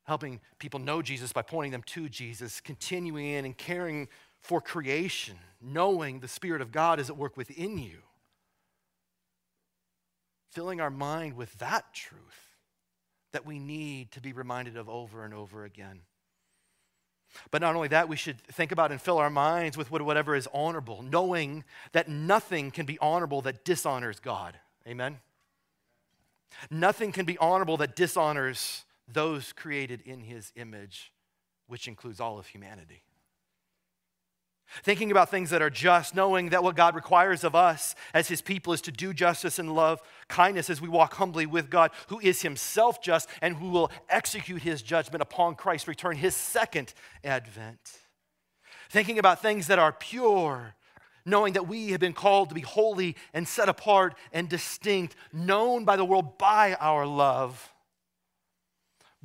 helping 0.05 0.39
people 0.59 0.79
know 0.79 1.01
Jesus 1.01 1.33
by 1.33 1.41
pointing 1.41 1.71
them 1.71 1.83
to 1.83 2.09
Jesus, 2.09 2.61
continuing 2.61 3.25
in 3.25 3.45
and 3.45 3.57
caring 3.57 4.07
for 4.41 4.61
creation, 4.61 5.35
knowing 5.61 6.19
the 6.19 6.27
Spirit 6.27 6.61
of 6.61 6.71
God 6.71 6.99
is 6.99 7.09
at 7.09 7.17
work 7.17 7.35
within 7.35 7.77
you. 7.77 7.97
Filling 10.51 10.79
our 10.79 10.91
mind 10.91 11.33
with 11.35 11.57
that 11.57 11.93
truth 11.93 12.21
that 13.33 13.45
we 13.45 13.59
need 13.59 14.11
to 14.11 14.21
be 14.21 14.31
reminded 14.31 14.77
of 14.77 14.87
over 14.87 15.25
and 15.25 15.33
over 15.33 15.65
again. 15.65 16.01
But 17.51 17.61
not 17.61 17.75
only 17.75 17.89
that, 17.89 18.07
we 18.07 18.15
should 18.15 18.39
think 18.43 18.71
about 18.71 18.91
and 18.91 19.01
fill 19.01 19.17
our 19.17 19.29
minds 19.29 19.75
with 19.75 19.91
whatever 19.91 20.35
is 20.35 20.47
honorable, 20.53 21.01
knowing 21.01 21.65
that 21.91 22.07
nothing 22.07 22.71
can 22.71 22.85
be 22.85 22.97
honorable 22.99 23.41
that 23.41 23.65
dishonors 23.65 24.19
God. 24.19 24.57
Amen? 24.87 25.17
Nothing 26.71 27.11
can 27.11 27.25
be 27.25 27.37
honorable 27.39 27.75
that 27.77 27.95
dishonors 27.95 28.84
those 29.07 29.53
created 29.53 30.01
in 30.01 30.21
his 30.21 30.51
image, 30.55 31.11
which 31.67 31.87
includes 31.87 32.19
all 32.19 32.39
of 32.39 32.47
humanity. 32.47 33.03
Thinking 34.83 35.11
about 35.11 35.29
things 35.29 35.51
that 35.51 35.61
are 35.61 35.69
just, 35.69 36.15
knowing 36.15 36.49
that 36.49 36.63
what 36.63 36.75
God 36.75 36.95
requires 36.95 37.43
of 37.43 37.55
us 37.55 37.95
as 38.13 38.27
his 38.27 38.41
people 38.41 38.73
is 38.73 38.81
to 38.81 38.91
do 38.91 39.13
justice 39.13 39.59
and 39.59 39.73
love 39.73 40.01
kindness 40.27 40.69
as 40.69 40.81
we 40.81 40.89
walk 40.89 41.13
humbly 41.13 41.45
with 41.45 41.69
God, 41.69 41.91
who 42.07 42.19
is 42.19 42.41
himself 42.41 43.01
just 43.01 43.29
and 43.41 43.55
who 43.55 43.69
will 43.69 43.91
execute 44.09 44.63
his 44.63 44.81
judgment 44.81 45.21
upon 45.21 45.55
Christ's 45.55 45.87
return, 45.87 46.17
his 46.17 46.35
second 46.35 46.93
advent. 47.23 47.99
Thinking 48.89 49.19
about 49.19 49.41
things 49.41 49.67
that 49.67 49.79
are 49.79 49.93
pure, 49.93 50.73
knowing 51.25 51.53
that 51.53 51.67
we 51.67 51.91
have 51.91 51.99
been 51.99 52.13
called 52.13 52.49
to 52.49 52.55
be 52.55 52.61
holy 52.61 53.15
and 53.33 53.47
set 53.47 53.69
apart 53.69 54.15
and 54.33 54.49
distinct, 54.49 55.15
known 55.31 55.85
by 55.85 55.95
the 55.95 56.05
world 56.05 56.37
by 56.39 56.75
our 56.79 57.05
love 57.05 57.71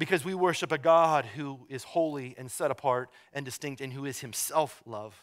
because 0.00 0.24
we 0.24 0.34
worship 0.34 0.72
a 0.72 0.78
God 0.78 1.26
who 1.36 1.60
is 1.68 1.84
holy 1.84 2.34
and 2.38 2.50
set 2.50 2.70
apart 2.70 3.10
and 3.34 3.44
distinct 3.44 3.82
and 3.82 3.92
who 3.92 4.06
is 4.06 4.20
himself 4.20 4.82
love. 4.86 5.14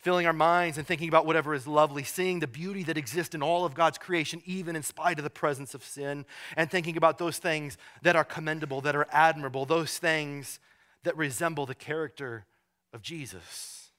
Filling 0.00 0.26
our 0.26 0.32
minds 0.32 0.76
and 0.76 0.84
thinking 0.84 1.08
about 1.08 1.24
whatever 1.24 1.54
is 1.54 1.64
lovely, 1.64 2.02
seeing 2.02 2.40
the 2.40 2.48
beauty 2.48 2.82
that 2.82 2.98
exists 2.98 3.36
in 3.36 3.42
all 3.42 3.64
of 3.64 3.74
God's 3.74 3.96
creation, 3.96 4.42
even 4.44 4.74
in 4.74 4.82
spite 4.82 5.18
of 5.18 5.22
the 5.24 5.30
presence 5.30 5.72
of 5.72 5.84
sin, 5.84 6.26
and 6.56 6.68
thinking 6.68 6.96
about 6.96 7.18
those 7.18 7.38
things 7.38 7.78
that 8.02 8.16
are 8.16 8.24
commendable, 8.24 8.80
that 8.80 8.96
are 8.96 9.06
admirable, 9.12 9.64
those 9.64 9.98
things 9.98 10.58
that 11.04 11.16
resemble 11.16 11.64
the 11.64 11.76
character 11.76 12.44
of 12.92 13.02
Jesus. 13.02 13.90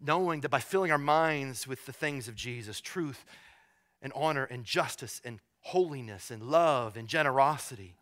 knowing 0.00 0.40
that 0.42 0.50
by 0.50 0.60
filling 0.60 0.92
our 0.92 0.98
minds 0.98 1.66
with 1.66 1.86
the 1.86 1.92
things 1.92 2.28
of 2.28 2.34
Jesus, 2.34 2.80
truth 2.80 3.24
and 4.02 4.12
honor 4.14 4.44
and 4.44 4.64
justice 4.64 5.20
and 5.24 5.40
holiness 5.60 6.30
and 6.30 6.42
love 6.42 6.96
and 6.96 7.08
generosity, 7.08 7.94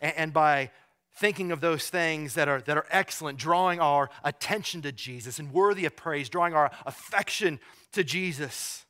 and, 0.00 0.14
and 0.16 0.32
by 0.32 0.70
thinking 1.14 1.52
of 1.52 1.60
those 1.60 1.90
things 1.90 2.34
that 2.34 2.48
are, 2.48 2.60
that 2.62 2.76
are 2.76 2.86
excellent, 2.90 3.38
drawing 3.38 3.80
our 3.80 4.10
attention 4.24 4.82
to 4.82 4.92
Jesus 4.92 5.38
and 5.38 5.52
worthy 5.52 5.84
of 5.84 5.94
praise, 5.94 6.28
drawing 6.28 6.54
our 6.54 6.70
affection 6.86 7.60
to 7.92 8.02
Jesus, 8.02 8.86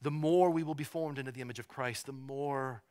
the 0.00 0.10
more 0.10 0.50
we 0.50 0.62
will 0.62 0.74
be 0.74 0.84
formed 0.84 1.18
into 1.18 1.32
the 1.32 1.40
image 1.40 1.58
of 1.58 1.68
Christ, 1.68 2.06
the 2.06 2.12
more 2.12 2.82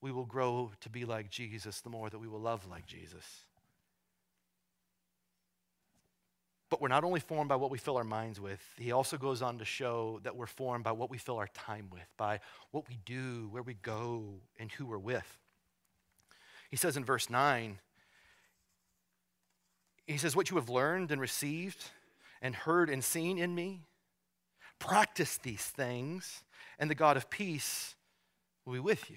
we 0.00 0.12
will 0.12 0.24
grow 0.24 0.70
to 0.80 0.88
be 0.88 1.04
like 1.04 1.30
Jesus, 1.30 1.80
the 1.80 1.90
more 1.90 2.08
that 2.08 2.18
we 2.18 2.28
will 2.28 2.40
love 2.40 2.66
like 2.68 2.86
Jesus. 2.86 3.24
But 6.70 6.82
we're 6.82 6.88
not 6.88 7.04
only 7.04 7.20
formed 7.20 7.48
by 7.48 7.56
what 7.56 7.70
we 7.70 7.78
fill 7.78 7.96
our 7.96 8.04
minds 8.04 8.38
with, 8.40 8.60
he 8.76 8.92
also 8.92 9.16
goes 9.16 9.40
on 9.40 9.58
to 9.58 9.64
show 9.64 10.20
that 10.22 10.36
we're 10.36 10.46
formed 10.46 10.84
by 10.84 10.92
what 10.92 11.10
we 11.10 11.16
fill 11.16 11.38
our 11.38 11.48
time 11.48 11.88
with, 11.90 12.06
by 12.18 12.40
what 12.72 12.86
we 12.88 12.98
do, 13.06 13.48
where 13.50 13.62
we 13.62 13.74
go, 13.74 14.40
and 14.58 14.70
who 14.72 14.84
we're 14.84 14.98
with. 14.98 15.38
He 16.70 16.76
says 16.76 16.96
in 16.96 17.04
verse 17.04 17.30
9, 17.30 17.78
he 20.06 20.16
says, 20.18 20.34
What 20.34 20.50
you 20.50 20.56
have 20.56 20.68
learned 20.68 21.10
and 21.10 21.20
received 21.20 21.90
and 22.40 22.54
heard 22.54 22.88
and 22.88 23.04
seen 23.04 23.38
in 23.38 23.54
me, 23.54 23.82
practice 24.78 25.38
these 25.38 25.64
things, 25.64 26.44
and 26.78 26.90
the 26.90 26.94
God 26.94 27.16
of 27.16 27.30
peace 27.30 27.94
will 28.64 28.74
be 28.74 28.80
with 28.80 29.10
you. 29.10 29.16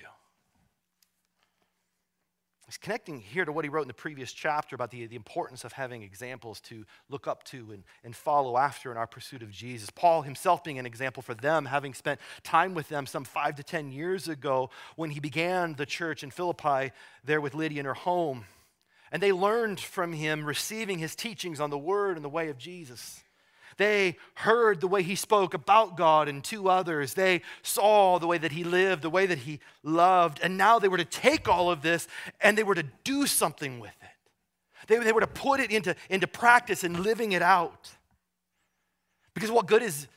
He's 2.71 2.77
connecting 2.77 3.19
here 3.19 3.43
to 3.43 3.51
what 3.51 3.65
he 3.65 3.69
wrote 3.69 3.81
in 3.81 3.89
the 3.89 3.93
previous 3.93 4.31
chapter 4.31 4.75
about 4.75 4.91
the, 4.91 5.05
the 5.05 5.17
importance 5.17 5.65
of 5.65 5.73
having 5.73 6.03
examples 6.03 6.62
to 6.62 6.86
look 7.10 7.27
up 7.27 7.43
to 7.47 7.71
and, 7.73 7.84
and 8.05 8.15
follow 8.15 8.55
after 8.55 8.91
in 8.91 8.97
our 8.97 9.07
pursuit 9.07 9.43
of 9.43 9.51
Jesus. 9.51 9.89
Paul 9.89 10.21
himself 10.21 10.63
being 10.63 10.79
an 10.79 10.86
example 10.86 11.21
for 11.21 11.34
them, 11.34 11.65
having 11.65 11.93
spent 11.93 12.21
time 12.43 12.73
with 12.73 12.88
them 12.88 13.05
some 13.05 13.25
five 13.25 13.55
to 13.55 13.63
ten 13.63 13.91
years 13.91 14.29
ago 14.29 14.69
when 14.95 15.10
he 15.10 15.19
began 15.19 15.73
the 15.73 15.86
church 15.86 16.23
in 16.23 16.31
Philippi 16.31 16.93
there 17.25 17.41
with 17.41 17.55
Lydia 17.55 17.81
in 17.81 17.86
her 17.86 17.93
home. 17.93 18.45
And 19.12 19.21
they 19.21 19.34
learned 19.34 19.81
from 19.81 20.13
him, 20.13 20.45
receiving 20.45 20.97
his 20.97 21.13
teachings 21.13 21.60
on 21.60 21.71
the 21.71 21.77
word 21.77 22.15
and 22.15 22.23
the 22.23 22.29
way 22.29 22.47
of 22.47 22.57
Jesus. 22.57 23.21
They 23.77 24.17
heard 24.36 24.81
the 24.81 24.88
way 24.88 25.03
he 25.03 25.15
spoke 25.15 25.53
about 25.53 25.97
God 25.97 26.27
and 26.27 26.43
to 26.45 26.69
others. 26.69 27.13
They 27.13 27.41
saw 27.63 28.19
the 28.19 28.27
way 28.27 28.38
that 28.38 28.51
he 28.51 28.63
lived, 28.63 29.01
the 29.01 29.10
way 29.10 29.25
that 29.25 29.39
he 29.39 29.60
loved. 29.84 30.39
And 30.41 30.57
now 30.57 30.79
they 30.79 30.88
were 30.88 30.97
to 30.97 31.05
take 31.05 31.47
all 31.47 31.71
of 31.71 31.81
this 31.81 32.07
and 32.39 32.57
they 32.57 32.63
were 32.63 32.75
to 32.75 32.86
do 33.03 33.25
something 33.27 33.79
with 33.79 33.93
it. 34.01 34.88
They, 34.88 34.97
they 34.99 35.12
were 35.12 35.21
to 35.21 35.27
put 35.27 35.60
it 35.60 35.71
into, 35.71 35.95
into 36.10 36.27
practice 36.27 36.84
and 36.84 36.99
living 36.99 37.31
it 37.31 37.41
out. 37.41 37.91
Because 39.34 39.51
what 39.51 39.67
good 39.67 39.84
is 39.84 40.07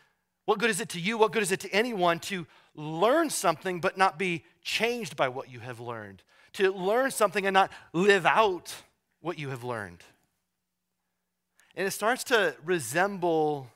what 0.46 0.58
good 0.58 0.68
is 0.68 0.78
it 0.78 0.90
to 0.90 1.00
you? 1.00 1.16
What 1.16 1.32
good 1.32 1.42
is 1.42 1.52
it 1.52 1.60
to 1.60 1.70
anyone 1.70 2.18
to 2.20 2.46
learn 2.74 3.30
something 3.30 3.80
but 3.80 3.96
not 3.96 4.18
be 4.18 4.44
changed 4.62 5.16
by 5.16 5.28
what 5.28 5.50
you 5.50 5.60
have 5.60 5.80
learned? 5.80 6.22
to 6.54 6.72
learn 6.72 7.10
something 7.10 7.46
and 7.46 7.54
not 7.54 7.70
live 7.92 8.24
out 8.24 8.74
what 9.20 9.38
you 9.38 9.50
have 9.50 9.62
learned. 9.62 10.02
And 11.76 11.86
it 11.86 11.90
starts 11.90 12.24
to 12.24 12.54
resemble 12.64 13.68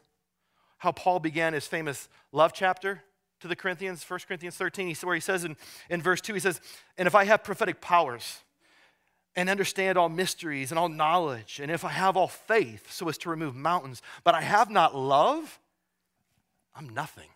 how 0.79 0.93
Paul 0.93 1.19
began 1.19 1.53
his 1.53 1.67
famous 1.67 2.09
love 2.33 2.53
chapter 2.53 3.03
to 3.41 3.49
the 3.49 3.57
Corinthians, 3.57 4.09
1 4.09 4.21
Corinthians 4.27 4.57
13, 4.57 4.95
where 5.03 5.15
he 5.15 5.21
says 5.21 5.45
in, 5.45 5.57
in 5.91 6.03
verse 6.03 6.21
2, 6.21 6.35
he 6.35 6.41
says, 6.41 6.61
And 6.97 7.07
if 7.07 7.15
I 7.15 7.25
have 7.25 7.45
prophetic 7.45 7.81
powers 7.81 8.39
and 9.37 9.49
understand 9.49 9.99
all 9.99 10.09
mysteries 10.09 10.71
and 10.71 10.79
all 10.79 10.89
knowledge, 10.89 11.61
and 11.61 11.71
if 11.71 11.85
I 11.85 11.91
have 11.91 12.17
all 12.17 12.29
faith 12.29 12.91
so 12.93 13.09
as 13.09 13.19
to 13.19 13.31
remove 13.31 13.55
mountains, 13.55 14.03
but 14.25 14.35
I 14.35 14.41
have 14.41 14.71
not 14.71 14.97
love, 14.97 15.59
I'm 16.75 16.89
nothing. 16.89 17.29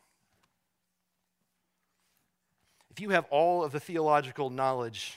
If 2.91 3.01
you 3.01 3.11
have 3.11 3.25
all 3.31 3.65
of 3.65 3.73
the 3.73 3.81
theological 3.81 4.51
knowledge 4.51 5.17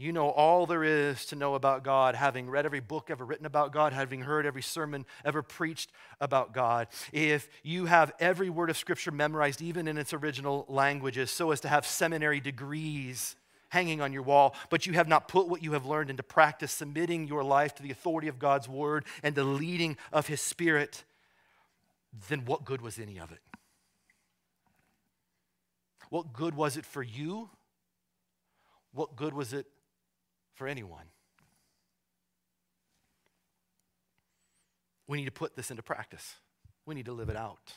you 0.00 0.12
know 0.12 0.30
all 0.30 0.64
there 0.64 0.82
is 0.82 1.26
to 1.26 1.36
know 1.36 1.54
about 1.54 1.84
God, 1.84 2.14
having 2.14 2.48
read 2.48 2.64
every 2.64 2.80
book 2.80 3.10
ever 3.10 3.22
written 3.22 3.44
about 3.44 3.70
God, 3.70 3.92
having 3.92 4.22
heard 4.22 4.46
every 4.46 4.62
sermon 4.62 5.04
ever 5.26 5.42
preached 5.42 5.92
about 6.22 6.54
God. 6.54 6.88
If 7.12 7.50
you 7.62 7.84
have 7.84 8.12
every 8.18 8.48
word 8.48 8.70
of 8.70 8.78
Scripture 8.78 9.10
memorized, 9.10 9.60
even 9.60 9.86
in 9.86 9.98
its 9.98 10.14
original 10.14 10.64
languages, 10.68 11.30
so 11.30 11.50
as 11.50 11.60
to 11.60 11.68
have 11.68 11.84
seminary 11.84 12.40
degrees 12.40 13.36
hanging 13.68 14.00
on 14.00 14.10
your 14.12 14.22
wall, 14.22 14.54
but 14.70 14.86
you 14.86 14.94
have 14.94 15.06
not 15.06 15.28
put 15.28 15.48
what 15.48 15.62
you 15.62 15.72
have 15.72 15.84
learned 15.84 16.08
into 16.08 16.22
practice, 16.22 16.72
submitting 16.72 17.28
your 17.28 17.44
life 17.44 17.74
to 17.74 17.82
the 17.82 17.90
authority 17.90 18.28
of 18.28 18.38
God's 18.38 18.68
word 18.70 19.04
and 19.22 19.34
the 19.34 19.44
leading 19.44 19.98
of 20.14 20.28
His 20.28 20.40
Spirit, 20.40 21.04
then 22.30 22.46
what 22.46 22.64
good 22.64 22.80
was 22.80 22.98
any 22.98 23.20
of 23.20 23.30
it? 23.32 23.40
What 26.08 26.32
good 26.32 26.54
was 26.54 26.78
it 26.78 26.86
for 26.86 27.02
you? 27.02 27.50
What 28.92 29.14
good 29.14 29.34
was 29.34 29.52
it 29.52 29.66
for 30.60 30.68
anyone. 30.68 31.06
We 35.08 35.16
need 35.16 35.24
to 35.24 35.30
put 35.30 35.56
this 35.56 35.70
into 35.70 35.82
practice. 35.82 36.34
We 36.84 36.94
need 36.94 37.06
to 37.06 37.14
live 37.14 37.30
it 37.30 37.36
out. 37.36 37.72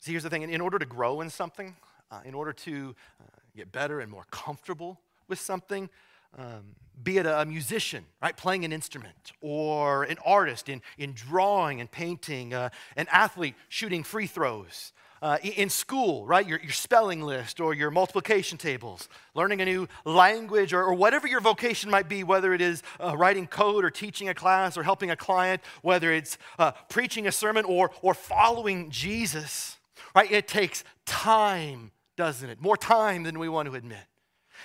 See, 0.00 0.12
here's 0.12 0.22
the 0.22 0.30
thing 0.30 0.40
in 0.40 0.62
order 0.62 0.78
to 0.78 0.86
grow 0.86 1.20
in 1.20 1.28
something, 1.28 1.76
uh, 2.10 2.20
in 2.24 2.32
order 2.32 2.54
to 2.54 2.96
uh, 3.20 3.26
get 3.54 3.70
better 3.70 4.00
and 4.00 4.10
more 4.10 4.24
comfortable 4.30 4.98
with 5.28 5.38
something, 5.38 5.90
um, 6.38 6.74
be 7.02 7.18
it 7.18 7.26
a 7.26 7.44
musician, 7.44 8.06
right, 8.22 8.34
playing 8.34 8.64
an 8.64 8.72
instrument, 8.72 9.32
or 9.42 10.04
an 10.04 10.16
artist 10.24 10.70
in, 10.70 10.80
in 10.96 11.12
drawing 11.12 11.82
and 11.82 11.90
painting, 11.90 12.54
uh, 12.54 12.70
an 12.96 13.08
athlete 13.12 13.56
shooting 13.68 14.04
free 14.04 14.26
throws, 14.26 14.94
uh, 15.24 15.38
in 15.42 15.70
school, 15.70 16.26
right? 16.26 16.46
Your, 16.46 16.60
your 16.60 16.70
spelling 16.70 17.22
list 17.22 17.58
or 17.58 17.72
your 17.72 17.90
multiplication 17.90 18.58
tables, 18.58 19.08
learning 19.34 19.62
a 19.62 19.64
new 19.64 19.88
language 20.04 20.74
or, 20.74 20.84
or 20.84 20.92
whatever 20.92 21.26
your 21.26 21.40
vocation 21.40 21.90
might 21.90 22.10
be, 22.10 22.22
whether 22.22 22.52
it 22.52 22.60
is 22.60 22.82
uh, 23.00 23.16
writing 23.16 23.46
code 23.46 23.86
or 23.86 23.90
teaching 23.90 24.28
a 24.28 24.34
class 24.34 24.76
or 24.76 24.82
helping 24.82 25.10
a 25.10 25.16
client, 25.16 25.62
whether 25.80 26.12
it's 26.12 26.36
uh, 26.58 26.72
preaching 26.90 27.26
a 27.26 27.32
sermon 27.32 27.64
or, 27.64 27.90
or 28.02 28.12
following 28.12 28.90
Jesus, 28.90 29.78
right? 30.14 30.30
It 30.30 30.46
takes 30.46 30.84
time, 31.06 31.90
doesn't 32.18 32.50
it? 32.50 32.60
More 32.60 32.76
time 32.76 33.22
than 33.22 33.38
we 33.38 33.48
want 33.48 33.66
to 33.70 33.74
admit. 33.76 34.04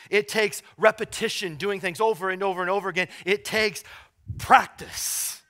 It 0.10 0.28
takes 0.28 0.62
repetition, 0.78 1.56
doing 1.56 1.80
things 1.80 2.02
over 2.02 2.30
and 2.30 2.44
over 2.44 2.60
and 2.60 2.70
over 2.70 2.90
again. 2.90 3.08
It 3.26 3.46
takes 3.46 3.86
practice. 4.38 5.42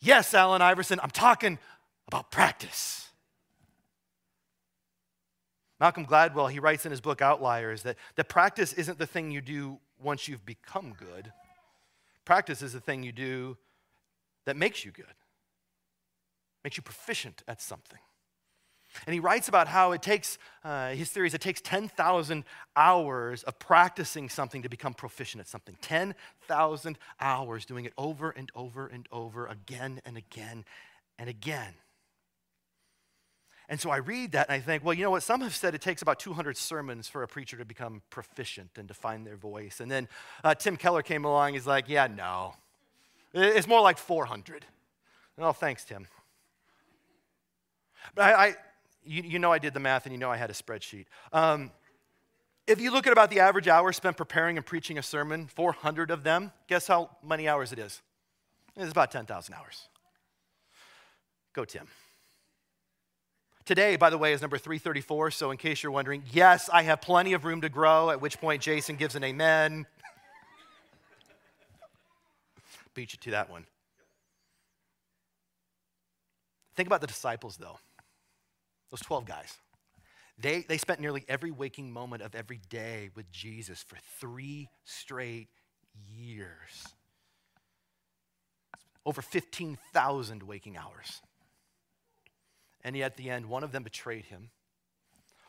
Yes, 0.00 0.34
Allen 0.34 0.60
Iverson, 0.60 0.98
I'm 1.00 1.10
talking 1.10 1.60
about 2.08 2.32
practice. 2.32 3.05
Malcolm 5.78 6.06
Gladwell, 6.06 6.50
he 6.50 6.58
writes 6.58 6.86
in 6.86 6.90
his 6.90 7.00
book 7.00 7.20
Outliers 7.20 7.82
that, 7.82 7.96
that 8.14 8.28
practice 8.28 8.72
isn't 8.72 8.98
the 8.98 9.06
thing 9.06 9.30
you 9.30 9.40
do 9.40 9.78
once 10.02 10.26
you've 10.26 10.46
become 10.46 10.94
good. 10.98 11.32
Practice 12.24 12.62
is 12.62 12.72
the 12.72 12.80
thing 12.80 13.02
you 13.02 13.12
do 13.12 13.56
that 14.46 14.56
makes 14.56 14.84
you 14.84 14.90
good, 14.90 15.04
makes 16.64 16.76
you 16.76 16.82
proficient 16.82 17.42
at 17.46 17.60
something. 17.60 17.98
And 19.06 19.12
he 19.12 19.20
writes 19.20 19.48
about 19.48 19.68
how 19.68 19.92
it 19.92 20.00
takes, 20.00 20.38
uh, 20.64 20.90
his 20.90 21.10
theory 21.10 21.26
is 21.26 21.34
it 21.34 21.40
takes 21.40 21.60
10,000 21.60 22.44
hours 22.74 23.42
of 23.42 23.58
practicing 23.58 24.28
something 24.28 24.62
to 24.62 24.68
become 24.68 24.94
proficient 24.94 25.40
at 25.40 25.48
something. 25.48 25.76
10,000 25.82 26.98
hours 27.20 27.66
doing 27.66 27.84
it 27.84 27.92
over 27.98 28.30
and 28.30 28.50
over 28.54 28.86
and 28.86 29.06
over 29.12 29.46
again 29.46 30.00
and 30.06 30.16
again 30.16 30.64
and 31.18 31.28
again. 31.28 31.74
And 33.68 33.80
so 33.80 33.90
I 33.90 33.96
read 33.96 34.32
that 34.32 34.48
and 34.48 34.54
I 34.54 34.60
think, 34.60 34.84
well, 34.84 34.94
you 34.94 35.02
know 35.02 35.10
what? 35.10 35.24
Some 35.24 35.40
have 35.40 35.54
said 35.54 35.74
it 35.74 35.80
takes 35.80 36.00
about 36.00 36.20
200 36.20 36.56
sermons 36.56 37.08
for 37.08 37.22
a 37.22 37.28
preacher 37.28 37.56
to 37.56 37.64
become 37.64 38.02
proficient 38.10 38.70
and 38.76 38.86
to 38.86 38.94
find 38.94 39.26
their 39.26 39.36
voice. 39.36 39.80
And 39.80 39.90
then 39.90 40.08
uh, 40.44 40.54
Tim 40.54 40.76
Keller 40.76 41.02
came 41.02 41.24
along. 41.24 41.54
He's 41.54 41.66
like, 41.66 41.88
yeah, 41.88 42.06
no. 42.06 42.54
It's 43.34 43.66
more 43.66 43.80
like 43.80 43.98
400. 43.98 44.64
Oh, 45.38 45.52
thanks, 45.52 45.84
Tim. 45.84 46.06
But 48.14 48.22
I, 48.22 48.46
I 48.46 48.54
you, 49.04 49.22
you, 49.22 49.38
know 49.38 49.52
I 49.52 49.58
did 49.58 49.74
the 49.74 49.80
math 49.80 50.06
and 50.06 50.12
you 50.12 50.18
know 50.18 50.30
I 50.30 50.36
had 50.36 50.48
a 50.48 50.54
spreadsheet. 50.54 51.06
Um, 51.32 51.70
if 52.66 52.80
you 52.80 52.90
look 52.90 53.06
at 53.06 53.12
about 53.12 53.30
the 53.30 53.40
average 53.40 53.68
hour 53.68 53.92
spent 53.92 54.16
preparing 54.16 54.56
and 54.56 54.64
preaching 54.64 54.98
a 54.98 55.02
sermon, 55.02 55.46
400 55.48 56.10
of 56.10 56.22
them, 56.22 56.52
guess 56.68 56.86
how 56.86 57.10
many 57.22 57.48
hours 57.48 57.72
it 57.72 57.78
is? 57.78 58.00
It's 58.76 58.90
about 58.90 59.10
10,000 59.10 59.54
hours. 59.54 59.88
Go, 61.52 61.64
Tim. 61.64 61.86
Today, 63.66 63.96
by 63.96 64.10
the 64.10 64.18
way, 64.18 64.32
is 64.32 64.40
number 64.40 64.58
334. 64.58 65.32
So, 65.32 65.50
in 65.50 65.56
case 65.56 65.82
you're 65.82 65.90
wondering, 65.90 66.22
yes, 66.32 66.70
I 66.72 66.84
have 66.84 67.00
plenty 67.00 67.32
of 67.32 67.44
room 67.44 67.62
to 67.62 67.68
grow, 67.68 68.10
at 68.10 68.20
which 68.20 68.40
point 68.40 68.62
Jason 68.62 68.94
gives 68.94 69.16
an 69.16 69.24
amen. 69.24 69.86
Beat 72.94 73.12
you 73.12 73.18
to 73.22 73.30
that 73.32 73.50
one. 73.50 73.66
Think 76.76 76.86
about 76.86 77.00
the 77.00 77.08
disciples, 77.08 77.56
though. 77.56 77.80
Those 78.90 79.00
12 79.00 79.24
guys. 79.24 79.58
They, 80.38 80.64
they 80.68 80.78
spent 80.78 81.00
nearly 81.00 81.24
every 81.28 81.50
waking 81.50 81.90
moment 81.90 82.22
of 82.22 82.36
every 82.36 82.60
day 82.68 83.10
with 83.16 83.32
Jesus 83.32 83.82
for 83.82 83.96
three 84.20 84.68
straight 84.84 85.48
years. 86.14 86.94
Over 89.04 89.22
15,000 89.22 90.42
waking 90.44 90.76
hours. 90.76 91.20
And 92.86 92.96
yet, 92.96 93.06
at 93.06 93.16
the 93.16 93.30
end, 93.30 93.46
one 93.46 93.64
of 93.64 93.72
them 93.72 93.82
betrayed 93.82 94.26
him, 94.26 94.50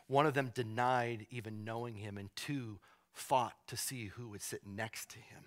one 0.07 0.25
of 0.25 0.33
them 0.33 0.51
denied 0.55 1.27
even 1.29 1.63
knowing 1.63 1.93
him, 1.93 2.17
and 2.17 2.35
two 2.35 2.79
fought 3.13 3.53
to 3.67 3.77
see 3.77 4.07
who 4.07 4.29
would 4.29 4.41
sit 4.41 4.61
next 4.65 5.09
to 5.11 5.17
him. 5.17 5.43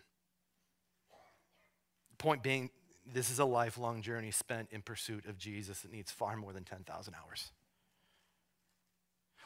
Point 2.17 2.45
being, 2.45 2.71
this 3.13 3.29
is 3.29 3.41
a 3.41 3.45
lifelong 3.45 4.03
journey 4.03 4.31
spent 4.31 4.69
in 4.71 4.83
pursuit 4.83 5.27
of 5.27 5.37
Jesus 5.37 5.81
that 5.81 5.91
needs 5.91 6.13
far 6.13 6.37
more 6.37 6.53
than 6.53 6.63
10,000 6.63 7.13
hours. 7.13 7.51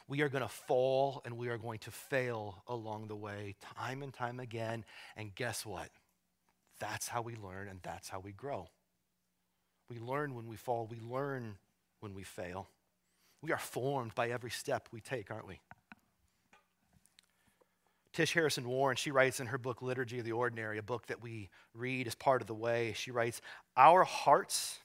We 0.07 0.21
are 0.21 0.29
going 0.29 0.43
to 0.43 0.47
fall 0.47 1.23
and 1.25 1.39
we 1.39 1.47
are 1.47 1.57
going 1.57 1.79
to 1.79 1.91
fail 1.91 2.61
along 2.67 3.07
the 3.07 3.15
way, 3.15 3.55
time 3.75 4.03
and 4.03 4.13
time 4.13 4.39
again. 4.39 4.85
And 5.17 5.33
guess 5.33 5.65
what? 5.65 5.89
That's 6.79 7.07
how 7.07 7.23
we 7.23 7.35
learn 7.35 7.69
and 7.69 7.79
that's 7.81 8.07
how 8.07 8.19
we 8.19 8.33
grow. 8.33 8.67
We 9.89 9.97
learn 9.97 10.35
when 10.35 10.47
we 10.47 10.57
fall, 10.57 10.85
we 10.85 10.99
learn 10.99 11.57
when 12.05 12.13
we 12.13 12.21
fail. 12.21 12.69
We 13.41 13.51
are 13.51 13.57
formed 13.57 14.13
by 14.13 14.29
every 14.29 14.51
step 14.51 14.87
we 14.91 15.01
take, 15.01 15.31
aren't 15.31 15.47
we? 15.47 15.59
Tish 18.13 18.33
Harrison 18.33 18.67
Warren, 18.67 18.95
she 18.95 19.09
writes 19.09 19.39
in 19.39 19.47
her 19.47 19.57
book 19.57 19.81
Liturgy 19.81 20.19
of 20.19 20.25
the 20.25 20.31
Ordinary, 20.31 20.77
a 20.77 20.83
book 20.83 21.07
that 21.07 21.23
we 21.23 21.49
read 21.73 22.05
as 22.05 22.13
part 22.13 22.41
of 22.41 22.47
the 22.47 22.53
way. 22.53 22.93
She 22.95 23.09
writes, 23.09 23.41
Our 23.75 24.03
hearts 24.03 24.77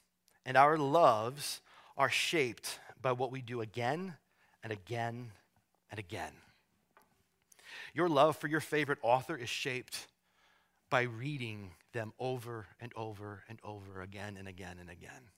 and 0.46 0.56
our 0.56 0.78
loves 0.78 1.60
are 1.98 2.08
shaped 2.08 2.80
by 3.02 3.12
what 3.12 3.30
we 3.30 3.42
do 3.42 3.60
again 3.60 4.14
and 4.64 4.72
again 4.72 5.30
and 5.90 6.00
again. 6.00 6.32
Your 7.92 8.08
love 8.08 8.38
for 8.38 8.48
your 8.48 8.60
favorite 8.60 8.98
author 9.02 9.36
is 9.36 9.50
shaped 9.50 10.06
by 10.88 11.02
reading 11.02 11.72
them 11.92 12.14
over 12.18 12.66
and 12.80 12.92
over 12.96 13.42
and 13.46 13.58
over 13.62 14.00
again 14.00 14.36
and 14.38 14.48
again 14.48 14.78
and 14.80 14.88
again. 14.88 15.28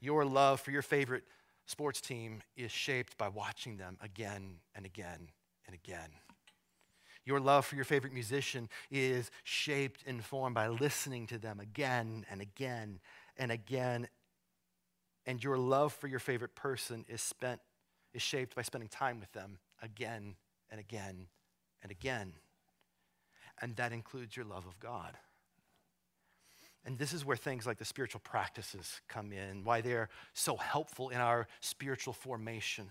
Your 0.00 0.24
love 0.24 0.60
for 0.60 0.70
your 0.70 0.82
favorite 0.82 1.24
sports 1.66 2.00
team 2.00 2.42
is 2.56 2.70
shaped 2.70 3.18
by 3.18 3.28
watching 3.28 3.76
them 3.76 3.98
again 4.00 4.56
and 4.74 4.86
again 4.86 5.28
and 5.66 5.74
again. 5.74 6.10
Your 7.24 7.40
love 7.40 7.66
for 7.66 7.74
your 7.74 7.84
favorite 7.84 8.14
musician 8.14 8.70
is 8.90 9.30
shaped 9.44 10.02
and 10.06 10.24
formed 10.24 10.54
by 10.54 10.68
listening 10.68 11.26
to 11.26 11.38
them 11.38 11.60
again 11.60 12.24
and 12.30 12.40
again 12.40 13.00
and 13.36 13.52
again. 13.52 14.08
And 15.26 15.44
your 15.44 15.58
love 15.58 15.92
for 15.92 16.06
your 16.06 16.20
favorite 16.20 16.54
person 16.54 17.04
is 17.06 17.20
spent 17.20 17.60
is 18.14 18.22
shaped 18.22 18.56
by 18.56 18.62
spending 18.62 18.88
time 18.88 19.20
with 19.20 19.30
them 19.32 19.58
again 19.82 20.36
and 20.70 20.80
again 20.80 21.26
and 21.82 21.92
again. 21.92 22.32
And 23.60 23.76
that 23.76 23.92
includes 23.92 24.34
your 24.34 24.46
love 24.46 24.66
of 24.66 24.78
God. 24.80 25.18
And 26.84 26.98
this 26.98 27.12
is 27.12 27.24
where 27.24 27.36
things 27.36 27.66
like 27.66 27.78
the 27.78 27.84
spiritual 27.84 28.20
practices 28.24 29.00
come 29.08 29.32
in, 29.32 29.64
why 29.64 29.80
they're 29.80 30.08
so 30.32 30.56
helpful 30.56 31.10
in 31.10 31.18
our 31.18 31.46
spiritual 31.60 32.14
formation. 32.14 32.90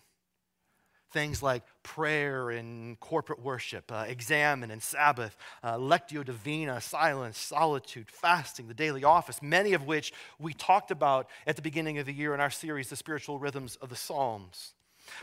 Things 1.11 1.41
like 1.41 1.63
prayer 1.83 2.49
and 2.49 2.99
corporate 2.99 3.41
worship, 3.41 3.91
uh, 3.91 4.05
examen 4.07 4.71
and 4.71 4.83
Sabbath, 4.83 5.37
uh, 5.63 5.77
lectio 5.77 6.23
divina, 6.23 6.81
silence, 6.81 7.37
solitude, 7.37 8.07
fasting, 8.11 8.67
the 8.67 8.73
daily 8.73 9.05
office, 9.05 9.41
many 9.41 9.73
of 9.73 9.83
which 9.85 10.11
we 10.37 10.53
talked 10.53 10.91
about 10.91 11.29
at 11.47 11.55
the 11.55 11.61
beginning 11.61 11.97
of 11.97 12.05
the 12.05 12.13
year 12.13 12.33
in 12.33 12.41
our 12.41 12.49
series, 12.49 12.89
The 12.89 12.97
Spiritual 12.97 13.39
Rhythms 13.39 13.77
of 13.77 13.87
the 13.89 13.95
Psalms. 13.95 14.73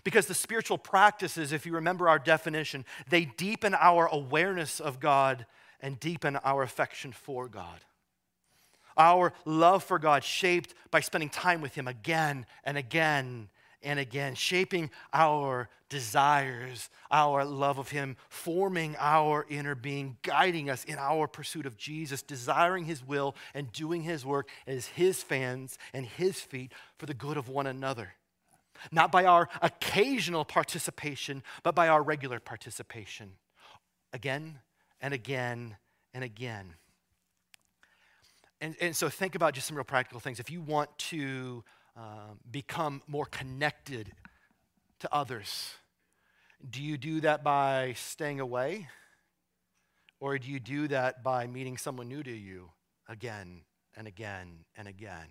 Because 0.02 0.26
the 0.26 0.34
spiritual 0.34 0.78
practices, 0.78 1.52
if 1.52 1.66
you 1.66 1.74
remember 1.74 2.08
our 2.08 2.18
definition, 2.18 2.86
they 3.08 3.26
deepen 3.26 3.74
our 3.74 4.06
awareness 4.06 4.80
of 4.80 5.00
God 5.00 5.44
and 5.80 6.00
deepen 6.00 6.36
our 6.36 6.62
affection 6.62 7.12
for 7.12 7.46
God. 7.46 7.80
Our 8.96 9.32
love 9.44 9.84
for 9.84 9.98
God 9.98 10.24
shaped 10.24 10.74
by 10.90 11.00
spending 11.00 11.30
time 11.30 11.60
with 11.60 11.74
Him 11.74 11.88
again 11.88 12.46
and 12.64 12.78
again 12.78 13.48
and 13.82 13.98
again, 13.98 14.34
shaping 14.34 14.90
our 15.12 15.68
desires, 15.90 16.88
our 17.10 17.44
love 17.44 17.78
of 17.78 17.90
Him, 17.90 18.16
forming 18.28 18.96
our 18.98 19.44
inner 19.50 19.74
being, 19.74 20.16
guiding 20.22 20.70
us 20.70 20.84
in 20.84 20.96
our 20.96 21.28
pursuit 21.28 21.66
of 21.66 21.76
Jesus, 21.76 22.22
desiring 22.22 22.86
His 22.86 23.06
will 23.06 23.36
and 23.52 23.70
doing 23.72 24.02
His 24.02 24.24
work 24.24 24.48
as 24.66 24.86
His 24.86 25.22
fans 25.22 25.76
and 25.92 26.06
His 26.06 26.40
feet 26.40 26.72
for 26.98 27.06
the 27.06 27.14
good 27.14 27.36
of 27.36 27.48
one 27.48 27.66
another 27.66 28.14
not 28.92 29.12
by 29.12 29.24
our 29.24 29.48
occasional 29.62 30.44
participation, 30.44 31.42
but 31.62 31.74
by 31.74 31.88
our 31.88 32.02
regular 32.02 32.40
participation. 32.40 33.32
Again 34.12 34.58
and 35.00 35.14
again 35.14 35.76
and 36.12 36.24
again. 36.24 36.74
And, 38.60 38.76
and 38.80 38.96
so 38.96 39.08
think 39.08 39.34
about 39.34 39.54
just 39.54 39.66
some 39.66 39.76
real 39.76 39.84
practical 39.84 40.20
things. 40.20 40.40
If 40.40 40.50
you 40.50 40.60
want 40.60 40.96
to 41.10 41.64
uh, 41.96 42.34
become 42.50 43.02
more 43.06 43.26
connected 43.26 44.12
to 45.00 45.14
others, 45.14 45.74
do 46.68 46.82
you 46.82 46.96
do 46.96 47.20
that 47.20 47.44
by 47.44 47.94
staying 47.96 48.40
away? 48.40 48.88
Or 50.20 50.38
do 50.38 50.50
you 50.50 50.60
do 50.60 50.88
that 50.88 51.22
by 51.22 51.46
meeting 51.46 51.76
someone 51.76 52.08
new 52.08 52.22
to 52.22 52.32
you 52.32 52.70
again 53.08 53.62
and 53.96 54.06
again 54.06 54.64
and 54.76 54.88
again? 54.88 55.28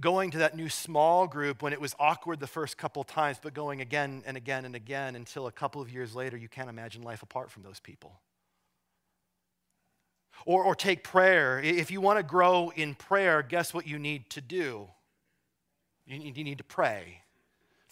going 0.00 0.30
to 0.30 0.38
that 0.38 0.54
new 0.54 0.68
small 0.68 1.26
group 1.26 1.62
when 1.62 1.72
it 1.72 1.80
was 1.80 1.94
awkward 1.98 2.40
the 2.40 2.46
first 2.46 2.76
couple 2.76 3.02
times, 3.04 3.38
but 3.42 3.54
going 3.54 3.80
again 3.80 4.22
and 4.26 4.36
again 4.36 4.64
and 4.64 4.74
again 4.74 5.16
until 5.16 5.46
a 5.46 5.52
couple 5.52 5.80
of 5.80 5.90
years 5.90 6.14
later, 6.14 6.36
you 6.36 6.48
can't 6.48 6.68
imagine 6.68 7.02
life 7.02 7.22
apart 7.22 7.50
from 7.50 7.62
those 7.62 7.80
people. 7.80 8.20
Or, 10.44 10.62
or 10.62 10.74
take 10.74 11.02
prayer. 11.02 11.58
If 11.60 11.90
you 11.90 12.00
want 12.00 12.18
to 12.18 12.22
grow 12.22 12.70
in 12.76 12.94
prayer, 12.94 13.42
guess 13.42 13.74
what 13.74 13.86
you 13.86 13.98
need 13.98 14.30
to 14.30 14.40
do? 14.40 14.88
You 16.06 16.18
need, 16.18 16.36
you 16.36 16.44
need 16.44 16.58
to 16.58 16.64
pray. 16.64 17.22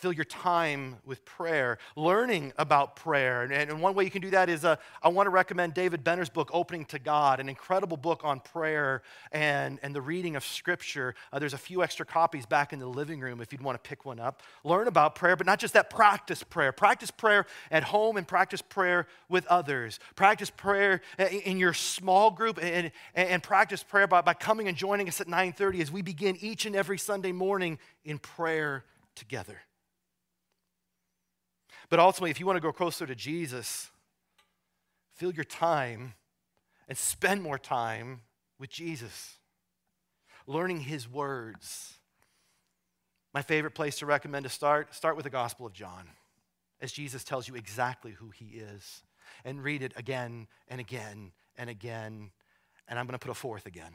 Fill 0.04 0.12
your 0.12 0.26
time 0.26 0.96
with 1.06 1.24
prayer, 1.24 1.78
learning 1.96 2.52
about 2.58 2.94
prayer. 2.94 3.44
And, 3.44 3.54
and 3.54 3.80
one 3.80 3.94
way 3.94 4.04
you 4.04 4.10
can 4.10 4.20
do 4.20 4.28
that 4.32 4.50
is 4.50 4.62
uh, 4.62 4.76
I 5.02 5.08
want 5.08 5.28
to 5.28 5.30
recommend 5.30 5.72
David 5.72 6.04
Benner's 6.04 6.28
book, 6.28 6.50
Opening 6.52 6.84
to 6.84 6.98
God, 6.98 7.40
an 7.40 7.48
incredible 7.48 7.96
book 7.96 8.20
on 8.22 8.40
prayer 8.40 9.00
and, 9.32 9.78
and 9.82 9.94
the 9.94 10.02
reading 10.02 10.36
of 10.36 10.44
Scripture. 10.44 11.14
Uh, 11.32 11.38
there's 11.38 11.54
a 11.54 11.58
few 11.58 11.82
extra 11.82 12.04
copies 12.04 12.44
back 12.44 12.74
in 12.74 12.80
the 12.80 12.86
living 12.86 13.18
room 13.18 13.40
if 13.40 13.50
you'd 13.50 13.62
want 13.62 13.82
to 13.82 13.88
pick 13.88 14.04
one 14.04 14.20
up. 14.20 14.42
Learn 14.62 14.88
about 14.88 15.14
prayer, 15.14 15.36
but 15.36 15.46
not 15.46 15.58
just 15.58 15.72
that, 15.72 15.88
practice 15.88 16.42
prayer. 16.42 16.70
Practice 16.70 17.10
prayer 17.10 17.46
at 17.70 17.84
home 17.84 18.18
and 18.18 18.28
practice 18.28 18.60
prayer 18.60 19.06
with 19.30 19.46
others. 19.46 20.00
Practice 20.16 20.50
prayer 20.50 21.00
in 21.18 21.56
your 21.56 21.72
small 21.72 22.30
group 22.30 22.58
and, 22.58 22.92
and, 23.14 23.28
and 23.30 23.42
practice 23.42 23.82
prayer 23.82 24.06
by, 24.06 24.20
by 24.20 24.34
coming 24.34 24.68
and 24.68 24.76
joining 24.76 25.08
us 25.08 25.22
at 25.22 25.28
9.30 25.28 25.80
as 25.80 25.90
we 25.90 26.02
begin 26.02 26.36
each 26.42 26.66
and 26.66 26.76
every 26.76 26.98
Sunday 26.98 27.32
morning 27.32 27.78
in 28.04 28.18
prayer 28.18 28.84
together. 29.14 29.62
But 31.88 32.00
ultimately, 32.00 32.30
if 32.30 32.40
you 32.40 32.46
want 32.46 32.56
to 32.56 32.60
grow 32.60 32.72
closer 32.72 33.06
to 33.06 33.14
Jesus, 33.14 33.90
fill 35.14 35.32
your 35.32 35.44
time 35.44 36.14
and 36.88 36.96
spend 36.96 37.42
more 37.42 37.58
time 37.58 38.20
with 38.58 38.70
Jesus, 38.70 39.38
learning 40.46 40.80
his 40.80 41.08
words. 41.08 41.94
My 43.32 43.42
favorite 43.42 43.72
place 43.74 43.98
to 43.98 44.06
recommend 44.06 44.44
to 44.44 44.50
start, 44.50 44.94
start 44.94 45.16
with 45.16 45.24
the 45.24 45.30
Gospel 45.30 45.66
of 45.66 45.72
John, 45.72 46.08
as 46.80 46.92
Jesus 46.92 47.24
tells 47.24 47.48
you 47.48 47.54
exactly 47.54 48.12
who 48.12 48.30
he 48.30 48.56
is. 48.56 49.02
And 49.44 49.64
read 49.64 49.82
it 49.82 49.92
again 49.96 50.46
and 50.68 50.80
again 50.80 51.32
and 51.56 51.68
again. 51.68 52.30
And 52.86 52.98
I'm 52.98 53.06
going 53.06 53.18
to 53.18 53.18
put 53.18 53.30
a 53.30 53.34
fourth 53.34 53.66
again. 53.66 53.92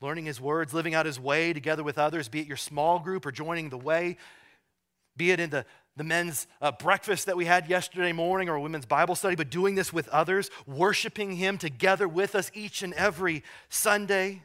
Learning 0.00 0.24
his 0.24 0.40
words, 0.40 0.74
living 0.74 0.94
out 0.94 1.06
his 1.06 1.20
way 1.20 1.52
together 1.52 1.82
with 1.82 1.98
others, 1.98 2.28
be 2.28 2.40
it 2.40 2.46
your 2.46 2.56
small 2.56 2.98
group 2.98 3.24
or 3.24 3.32
joining 3.32 3.70
the 3.70 3.78
way, 3.78 4.16
be 5.16 5.30
it 5.30 5.40
in 5.40 5.50
the, 5.50 5.64
the 5.96 6.04
men's 6.04 6.46
uh, 6.60 6.72
breakfast 6.72 7.26
that 7.26 7.36
we 7.36 7.46
had 7.46 7.68
yesterday 7.68 8.12
morning 8.12 8.48
or 8.48 8.56
a 8.56 8.60
women's 8.60 8.86
Bible 8.86 9.14
study, 9.14 9.34
but 9.34 9.50
doing 9.50 9.74
this 9.74 9.92
with 9.92 10.08
others, 10.08 10.50
worshiping 10.66 11.32
Him 11.36 11.58
together 11.58 12.06
with 12.06 12.34
us 12.34 12.50
each 12.54 12.82
and 12.82 12.92
every 12.94 13.42
Sunday, 13.68 14.42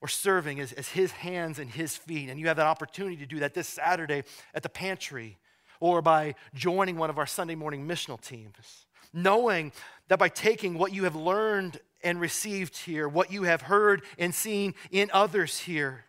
or 0.00 0.08
serving 0.08 0.58
as, 0.58 0.72
as 0.72 0.88
His 0.88 1.12
hands 1.12 1.58
and 1.58 1.70
His 1.70 1.96
feet. 1.96 2.28
And 2.28 2.40
you 2.40 2.48
have 2.48 2.56
that 2.56 2.66
opportunity 2.66 3.16
to 3.16 3.26
do 3.26 3.40
that 3.40 3.54
this 3.54 3.68
Saturday 3.68 4.24
at 4.54 4.62
the 4.62 4.68
pantry 4.68 5.38
or 5.80 6.00
by 6.00 6.34
joining 6.54 6.96
one 6.96 7.10
of 7.10 7.18
our 7.18 7.26
Sunday 7.26 7.56
morning 7.56 7.86
missional 7.86 8.20
teams. 8.20 8.86
Knowing 9.12 9.72
that 10.08 10.18
by 10.18 10.28
taking 10.28 10.78
what 10.78 10.94
you 10.94 11.04
have 11.04 11.16
learned 11.16 11.78
and 12.02 12.20
received 12.20 12.76
here, 12.76 13.08
what 13.08 13.32
you 13.32 13.42
have 13.42 13.62
heard 13.62 14.02
and 14.18 14.34
seen 14.34 14.74
in 14.90 15.10
others 15.12 15.58
here, 15.58 16.04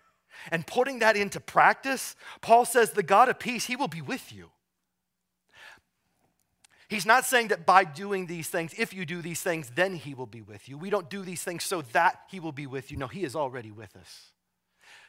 and 0.52 0.66
putting 0.66 1.00
that 1.00 1.16
into 1.16 1.40
practice, 1.40 2.16
Paul 2.42 2.66
says, 2.66 2.92
the 2.92 3.04
God 3.04 3.30
of 3.30 3.40
peace, 3.40 3.66
he 3.66 3.76
will 3.76 3.88
be 3.88 4.02
with 4.02 4.34
you. 4.34 4.50
He's 6.90 7.06
not 7.06 7.26
saying 7.26 7.48
that 7.48 7.66
by 7.66 7.86
doing 7.86 8.28
these 8.28 8.50
things, 8.50 8.74
if 8.78 8.94
you 8.94 9.06
do 9.06 9.22
these 9.22 9.42
things, 9.42 9.72
then 9.74 9.96
he 9.96 10.14
will 10.14 10.28
be 10.28 10.42
with 10.42 10.70
you. 10.70 10.78
We 10.78 10.92
don't 10.92 11.10
do 11.10 11.24
these 11.24 11.44
things 11.44 11.64
so 11.64 11.82
that 11.94 12.20
he 12.30 12.40
will 12.40 12.52
be 12.52 12.68
with 12.68 12.92
you. 12.92 12.98
No, 12.98 13.08
he 13.08 13.24
is 13.24 13.36
already 13.36 13.72
with 13.72 13.96
us. 13.96 14.32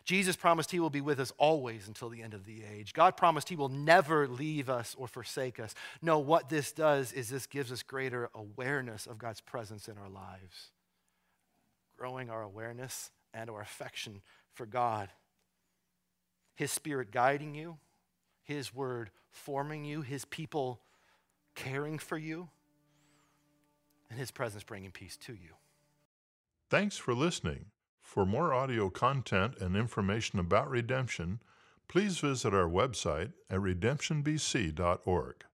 Jesus 0.04 0.36
promised 0.36 0.70
he 0.70 0.80
will 0.80 0.90
be 0.90 1.00
with 1.00 1.18
us 1.18 1.32
always 1.38 1.88
until 1.88 2.10
the 2.10 2.22
end 2.22 2.34
of 2.34 2.44
the 2.44 2.62
age. 2.62 2.92
God 2.92 3.16
promised 3.16 3.48
he 3.48 3.56
will 3.56 3.70
never 3.70 4.28
leave 4.28 4.68
us 4.68 4.94
or 4.98 5.08
forsake 5.08 5.58
us. 5.58 5.74
No, 6.02 6.18
what 6.18 6.50
this 6.50 6.72
does 6.72 7.12
is 7.12 7.30
this 7.30 7.46
gives 7.46 7.72
us 7.72 7.82
greater 7.82 8.30
awareness 8.34 9.06
of 9.06 9.18
God's 9.18 9.40
presence 9.40 9.88
in 9.88 9.96
our 9.96 10.10
lives, 10.10 10.72
growing 11.96 12.28
our 12.28 12.42
awareness 12.42 13.10
and 13.32 13.48
our 13.48 13.62
affection 13.62 14.20
for 14.54 14.66
God. 14.66 15.10
His 16.54 16.70
Spirit 16.70 17.10
guiding 17.10 17.54
you, 17.54 17.78
His 18.42 18.74
Word 18.74 19.10
forming 19.30 19.84
you, 19.84 20.02
His 20.02 20.24
people 20.24 20.80
caring 21.54 21.98
for 21.98 22.16
you, 22.16 22.48
and 24.08 24.18
His 24.18 24.30
presence 24.30 24.62
bringing 24.64 24.90
peace 24.90 25.16
to 25.18 25.32
you. 25.32 25.50
Thanks 26.70 26.96
for 26.96 27.14
listening. 27.14 27.66
For 28.00 28.24
more 28.24 28.52
audio 28.52 28.90
content 28.90 29.56
and 29.60 29.76
information 29.76 30.38
about 30.38 30.70
redemption, 30.70 31.40
please 31.88 32.18
visit 32.18 32.54
our 32.54 32.68
website 32.68 33.32
at 33.50 33.58
redemptionbc.org. 33.60 35.44